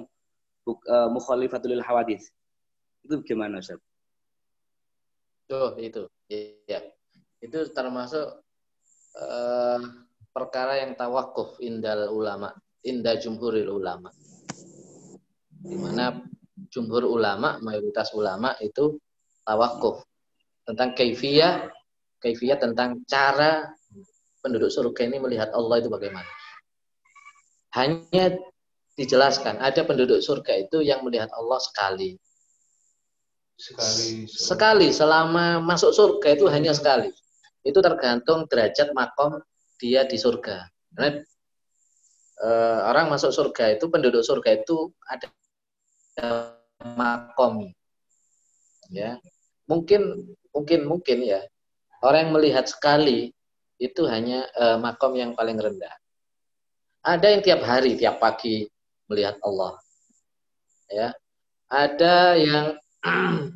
uh, 0.70 1.10
mukhalifatul 1.10 1.82
hawadis? 1.82 2.30
Itu 3.02 3.26
gimana, 3.26 3.66
Ustaz? 3.66 3.82
Tuh, 5.50 5.74
itu. 5.82 6.06
Iya. 6.30 6.86
Itu 7.42 7.66
termasuk 7.74 8.46
uh, 9.18 9.80
perkara 10.30 10.86
yang 10.86 10.94
tawakuf 10.94 11.58
indal 11.66 12.14
ulama, 12.14 12.54
inda 12.86 13.18
jumhuril 13.18 13.74
ulama. 13.74 14.14
Di 15.58 15.74
mana 15.74 16.22
jumhur 16.70 17.10
ulama, 17.10 17.58
mayoritas 17.64 18.14
ulama 18.14 18.54
itu 18.62 19.02
tawakuf 19.48 20.04
tentang 20.68 20.92
kaifiyah, 20.92 21.72
kaifiyah 22.22 22.58
tentang 22.58 23.02
cara 23.06 23.68
penduduk 24.42 24.72
surga 24.72 25.10
ini 25.10 25.18
melihat 25.22 25.50
Allah 25.54 25.82
itu 25.82 25.90
bagaimana. 25.92 26.30
Hanya 27.76 28.38
dijelaskan 28.98 29.62
ada 29.62 29.86
penduduk 29.86 30.24
surga 30.24 30.66
itu 30.66 30.82
yang 30.82 31.06
melihat 31.06 31.30
Allah 31.38 31.60
sekali. 31.62 32.18
Sekali. 33.58 34.30
Sekali 34.30 34.88
selama 34.94 35.62
masuk 35.62 35.94
surga 35.94 36.38
itu 36.38 36.46
hanya 36.50 36.74
sekali 36.74 37.10
itu 37.68 37.80
tergantung 37.84 38.48
derajat 38.48 38.96
makom 38.96 39.44
dia 39.76 40.08
di 40.08 40.16
surga. 40.16 40.64
Karena 40.96 41.20
e, 42.40 42.50
orang 42.88 43.12
masuk 43.12 43.36
surga 43.36 43.76
itu 43.76 43.92
penduduk 43.92 44.24
surga 44.24 44.64
itu 44.64 44.94
ada 45.12 45.28
makom, 46.96 47.68
ya 48.94 49.20
mungkin 49.68 50.32
mungkin 50.56 50.88
mungkin 50.88 51.18
ya 51.26 51.42
orang 52.08 52.32
yang 52.32 52.34
melihat 52.40 52.66
sekali 52.72 53.36
itu 53.78 54.08
hanya 54.08 54.48
e, 54.56 54.66
makom 54.80 55.14
yang 55.20 55.36
paling 55.36 55.60
rendah. 55.60 55.92
Ada 57.04 57.36
yang 57.36 57.42
tiap 57.44 57.62
hari 57.68 58.00
tiap 58.00 58.24
pagi 58.24 58.64
melihat 59.12 59.36
Allah, 59.44 59.76
ya 60.88 61.12
ada 61.68 62.36
yang 62.40 62.80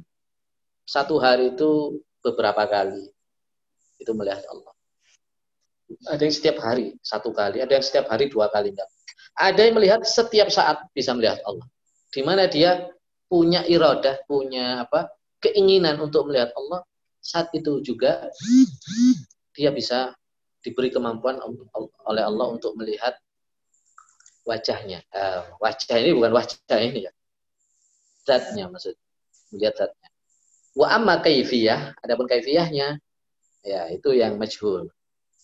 satu 0.94 1.16
hari 1.20 1.56
itu 1.56 2.00
beberapa 2.20 2.68
kali 2.68 3.08
itu 4.00 4.12
melihat 4.12 4.44
Allah. 4.52 4.72
Ada 6.08 6.24
yang 6.24 6.36
setiap 6.36 6.58
hari 6.64 6.96
satu 7.04 7.36
kali, 7.36 7.60
ada 7.60 7.76
yang 7.76 7.84
setiap 7.84 8.08
hari 8.08 8.32
dua 8.32 8.48
kali 8.48 8.72
enggak. 8.72 8.88
Ada 9.36 9.62
yang 9.68 9.76
melihat 9.80 10.02
setiap 10.04 10.48
saat 10.52 10.88
bisa 10.96 11.12
melihat 11.16 11.40
Allah. 11.44 11.68
Di 12.12 12.24
mana 12.24 12.48
dia 12.48 12.92
punya 13.32 13.64
iradah, 13.64 14.24
punya 14.28 14.84
apa? 14.88 15.08
keinginan 15.42 15.98
untuk 15.98 16.30
melihat 16.30 16.54
Allah, 16.54 16.86
saat 17.22 17.54
itu 17.54 17.80
juga 17.86 18.28
dia 19.54 19.70
bisa 19.70 20.18
diberi 20.62 20.90
kemampuan 20.90 21.38
oleh 22.10 22.24
Allah 22.26 22.48
untuk 22.50 22.74
melihat 22.78 23.18
wajahnya. 24.46 25.06
Uh, 25.14 25.46
wajah 25.62 25.98
ini 26.02 26.12
bukan 26.18 26.34
wajah 26.34 26.80
ini 26.82 27.06
ya. 27.06 27.12
Zatnya 28.26 28.70
maksud. 28.70 28.98
Melihat 29.54 29.78
zatnya. 29.78 30.10
Wa 30.74 30.98
amma 30.98 31.22
kaifiyah, 31.22 31.98
adapun 32.02 32.26
kaifiyahnya 32.26 33.02
Ya, 33.62 33.86
itu 33.94 34.10
yang 34.18 34.42
majhul. 34.42 34.90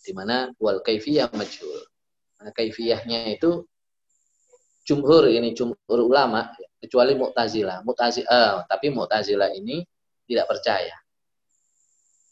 Di 0.02 0.12
mana 0.14 0.50
wal 0.58 0.82
kaifiyah 0.82 1.30
majhul. 1.38 1.86
Nah, 2.42 2.50
kaifiyahnya 2.54 3.38
itu 3.38 3.66
jumhur 4.86 5.30
ini 5.30 5.54
jumhur 5.54 6.00
ulama 6.02 6.50
kecuali 6.82 7.14
Mu'tazilah. 7.14 7.86
Mu'tazilah 7.86 8.30
eh, 8.30 8.56
tapi 8.66 8.88
Mu'tazilah 8.90 9.54
ini 9.54 9.86
tidak 10.26 10.50
percaya. 10.50 10.94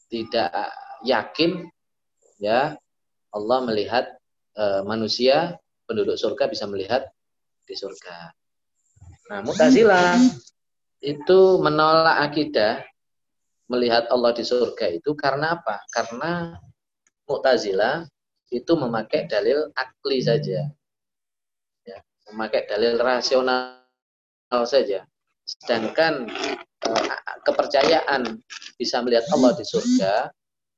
Tidak 0.06 0.50
yakin 1.06 1.66
ya 2.40 2.78
Allah 3.36 3.60
melihat 3.68 4.06
eh, 4.56 4.82
manusia 4.88 5.60
penduduk 5.86 6.16
surga 6.18 6.50
bisa 6.50 6.66
melihat 6.66 7.06
di 7.66 7.76
surga. 7.76 8.32
Nah, 9.26 9.40
Mu'tazilah 9.42 10.22
itu 11.02 11.40
menolak 11.62 12.30
akidah 12.32 12.86
melihat 13.66 14.06
Allah 14.14 14.32
di 14.38 14.46
surga 14.46 14.94
itu 14.94 15.18
karena 15.18 15.58
apa? 15.58 15.82
Karena 15.90 16.54
Mu'tazilah 17.26 18.06
itu 18.54 18.72
memakai 18.78 19.26
dalil 19.26 19.74
akli 19.74 20.22
saja. 20.22 20.70
Ya, 21.86 21.98
memakai 22.30 22.70
dalil 22.70 23.02
rasional 23.02 23.82
saja. 24.70 25.10
Sedangkan 25.46 26.30
kepercayaan 27.46 28.42
bisa 28.78 29.02
melihat 29.06 29.26
Allah 29.34 29.54
di 29.58 29.66
surga 29.66 30.30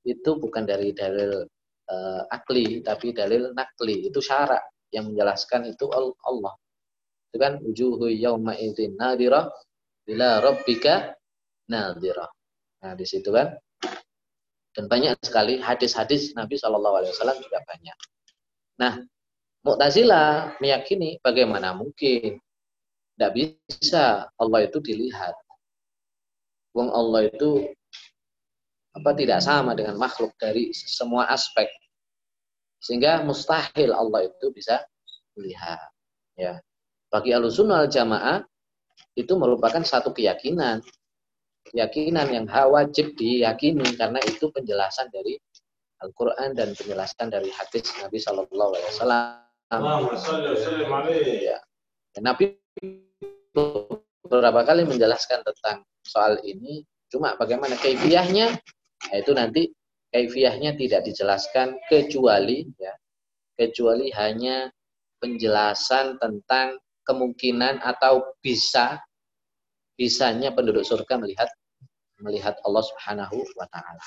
itu 0.07 0.29
bukan 0.39 0.63
dari 0.63 0.95
dalil 0.95 1.43
eh, 1.87 2.21
akli 2.31 2.83
tapi 2.83 3.11
dalil 3.11 3.51
nakli. 3.55 4.07
Itu 4.07 4.23
syarat 4.23 4.63
yang 4.91 5.11
menjelaskan 5.11 5.71
itu 5.71 5.87
Allah. 5.91 6.53
Itu 7.31 7.37
kan 7.39 7.59
wujuhu 7.59 8.07
yauma 8.11 8.55
idzin 8.55 8.95
nadirah 8.95 9.51
ila 10.07 10.39
rabbika 10.39 11.15
nadirah. 11.67 12.31
Nah, 12.83 12.93
di 12.95 13.05
situ 13.07 13.29
kan. 13.33 13.51
Dan 14.77 14.85
banyak 14.85 15.17
sekali 15.25 15.57
hadis-hadis 15.57 16.37
Nabi 16.37 16.53
Shallallahu 16.53 17.01
Alaihi 17.01 17.11
Wasallam 17.17 17.41
juga 17.41 17.65
banyak. 17.65 17.97
Nah, 18.77 18.93
Mu'tazilah 19.65 20.61
meyakini 20.61 21.17
bagaimana 21.19 21.73
mungkin 21.73 22.37
tidak 23.17 23.31
bisa 23.33 24.29
Allah 24.37 24.59
itu 24.63 24.77
dilihat. 24.77 25.33
Wong 26.75 26.89
Allah 26.91 27.31
itu 27.31 27.69
apa 28.97 29.13
tidak 29.13 29.39
sama 29.45 29.77
dengan 29.77 29.95
makhluk 30.01 30.33
dari 30.41 30.73
semua 30.73 31.29
aspek. 31.29 31.69
Sehingga 32.81 33.21
mustahil 33.21 33.93
Allah 33.93 34.25
itu 34.29 34.49
bisa 34.53 34.81
melihat. 35.37 35.89
Ya. 36.37 36.61
Bagi 37.07 37.33
alusunal 37.33 37.87
jamaah 37.87 38.43
itu 39.17 39.33
merupakan 39.37 39.81
satu 39.81 40.13
keyakinan 40.13 40.81
keyakinan 41.71 42.27
yang 42.31 42.45
wajib 42.71 43.13
diyakini 43.19 43.83
karena 43.99 44.19
itu 44.23 44.47
penjelasan 44.51 45.11
dari 45.11 45.35
Al-Quran 45.99 46.53
dan 46.53 46.77
penjelasan 46.77 47.27
dari 47.33 47.49
hadis 47.49 47.89
Nabi 47.99 48.17
Shallallahu 48.21 48.71
Alaihi 48.77 48.89
Wasallam. 48.93 49.25
Ya. 51.43 51.57
Nabi 52.21 52.55
beberapa 54.27 54.67
kali 54.67 54.83
menjelaskan 54.83 55.41
tentang 55.47 55.87
soal 56.03 56.37
ini. 56.43 56.83
Cuma 57.07 57.39
bagaimana 57.39 57.79
kaifiahnya, 57.79 58.51
nah, 59.07 59.15
itu 59.15 59.31
nanti 59.31 59.71
kaifiahnya 60.11 60.75
tidak 60.75 61.07
dijelaskan 61.07 61.79
kecuali 61.87 62.67
ya, 62.75 62.91
kecuali 63.55 64.11
hanya 64.11 64.67
penjelasan 65.23 66.19
tentang 66.19 66.75
kemungkinan 67.07 67.79
atau 67.79 68.35
bisa 68.43 68.99
bisanya 69.95 70.51
penduduk 70.51 70.83
surga 70.83 71.15
melihat 71.17 71.47
melihat 72.19 72.59
Allah 72.67 72.83
Subhanahu 72.83 73.39
wa 73.55 73.65
taala. 73.71 74.05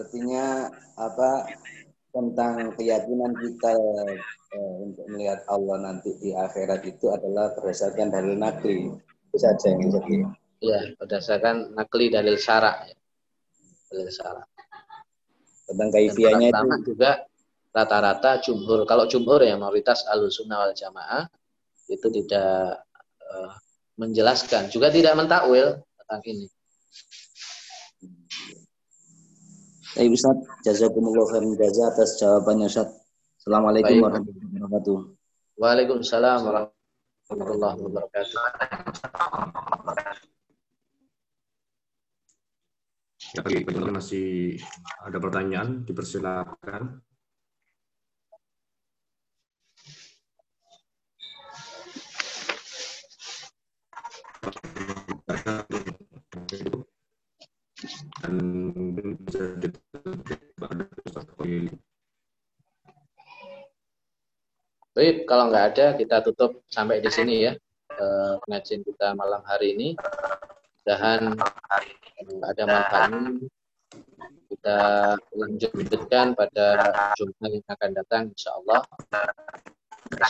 Artinya 0.00 0.72
apa 0.96 1.30
tentang 2.16 2.72
keyakinan 2.80 3.32
kita 3.36 3.72
eh, 4.56 4.74
untuk 4.80 5.04
melihat 5.12 5.44
Allah 5.52 5.76
nanti 5.84 6.16
di 6.16 6.32
akhirat 6.32 6.80
itu 6.88 7.12
adalah 7.12 7.52
berdasarkan 7.52 8.08
dalil 8.08 8.40
nakli. 8.40 8.88
Itu 9.28 9.36
saja 9.36 9.76
yang 9.76 9.92
jadi. 9.92 10.14
Iya, 10.64 10.80
berdasarkan 10.96 11.76
nakli 11.76 12.08
dalil 12.08 12.40
syara. 12.40 12.88
Dalil 13.92 14.08
syara. 14.08 14.40
Tentang 15.68 15.92
kaifiahnya 15.92 16.48
itu 16.56 16.96
juga 16.96 17.28
rata-rata 17.76 18.40
jumhur. 18.40 18.88
Kalau 18.88 19.04
jumhur 19.04 19.44
ya 19.44 19.60
mayoritas 19.60 20.08
al-sunnah 20.08 20.64
wal 20.64 20.72
jamaah 20.72 21.28
itu 21.92 22.08
tidak 22.08 22.80
uh, 23.28 23.52
menjelaskan, 24.00 24.72
juga 24.72 24.88
tidak 24.88 25.20
mentakwil 25.20 25.84
tentang 26.00 26.22
ini. 26.24 26.46
Baik 29.96 30.12
Ustaz, 30.12 30.36
jazakumullah 30.60 31.24
khairan 31.24 31.56
jaza 31.56 31.88
atas 31.88 32.20
jawabannya 32.20 32.68
Ustaz. 32.68 33.00
Assalamualaikum 33.40 34.04
warahmatullahi 34.04 34.60
wabarakatuh. 34.60 34.98
Waalaikumsalam 35.56 36.38
warahmatullahi 36.44 37.78
wabarakatuh. 37.80 38.40
Tapi 43.40 43.52
masih 43.88 44.60
ada 45.00 45.16
pertanyaan, 45.16 45.88
dipersilakan. 45.88 47.00
Baik, 64.96 65.28
kalau 65.28 65.52
nggak 65.52 65.76
ada 65.76 65.86
kita 65.92 66.24
tutup 66.24 66.64
sampai 66.72 67.04
di 67.04 67.12
sini 67.12 67.44
ya 67.44 67.52
eh, 68.00 68.32
pengajian 68.40 68.80
kita 68.80 69.12
malam 69.12 69.44
hari 69.44 69.76
ini. 69.76 69.92
Mudahan 70.80 71.36
ada 72.40 72.62
manfaatnya. 72.64 73.44
Kita 74.48 74.78
lanjutkan 75.36 76.32
pada 76.32 76.96
jumpa 77.12 77.44
yang 77.44 77.60
akan 77.68 77.90
datang 77.92 78.22
insya 78.32 78.56
Allah. 78.56 78.80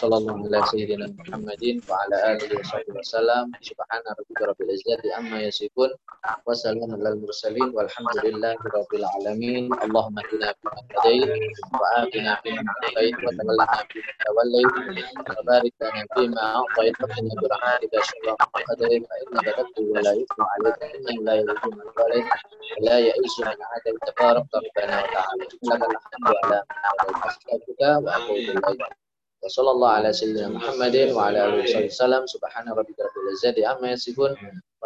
Sallallahu 0.03 0.51
ala 0.51 0.59
sayyidina 0.67 1.15
Muhammadin. 1.15 1.79
وسلام 6.47 6.93
على 6.93 7.09
المرسلين 7.09 7.69
والحمد 7.75 8.17
لله 8.25 8.57
رب 8.77 8.93
العالمين. 8.95 9.65
اللهم 9.85 10.19
اهدنا 10.19 10.55
فيمن 10.59 10.85
هديت 10.97 11.31
وآتنا 11.81 12.33
فيمن 12.43 12.65
عافيت 12.69 13.17
وتولنا 13.25 13.67
فيمن 13.67 14.15
توليت 14.27 14.75
وبارك 15.39 15.75
لنا 15.81 16.07
فيما 16.15 16.43
أعطيت 16.57 16.97
وقنا 17.03 17.35
برحمتك 17.43 17.95
شر 18.09 18.27
ما 18.27 18.63
قدرت 18.69 19.03
فإنك 19.09 19.47
تبدو 19.57 19.93
ولا 19.95 20.13
يتلى 20.13 20.45
عليك 20.53 20.81
إنه 20.83 21.23
لا 21.27 21.35
يضل 21.35 21.71
من 21.79 21.89
وليت 21.99 22.31
ولا 22.81 22.99
يئس 22.99 23.41
من 23.41 23.47
عدل 23.73 23.95
تبارك 24.07 24.47
ربنا 24.55 24.95
وتعالى. 25.05 25.45
لك 25.63 25.83
الحمد 25.91 26.27
على 26.45 26.63
ما 26.69 26.75
أعطيت. 26.85 27.27
أستغفرك 27.27 27.81
وأتوب 28.05 28.81
وصلى 29.43 29.71
الله 29.71 29.91
على 29.91 30.13
سيدنا 30.13 30.49
محمد 30.49 30.97
وعلى 30.97 31.39
آله 31.45 31.63
وصحبه 31.63 31.87
وسلم. 31.87 32.27
سبحان 32.27 32.69
ربك 32.69 32.99
رب 33.01 33.17
العزة 33.23 33.69
عما 33.69 33.91
يصفون. 33.91 34.37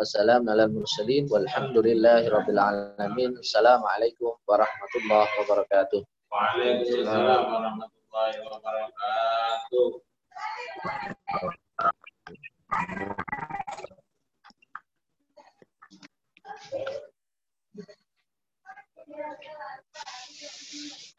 wassalamu 0.01 0.49
ala 0.49 0.65
mursalin 0.65 1.29
walhamdulillahi 1.29 2.33
rabbil 2.33 2.57
alamin. 2.57 3.37
Assalamualaikum 3.37 4.33
warahmatullahi 4.49 5.29
wabarakatuh. 5.45 6.01
Waalaikumsalam 6.33 7.43
warahmatullahi 7.53 8.41
wabarakatuh. 8.49 10.01
Thank 12.71 13.19
you. 21.05 21.10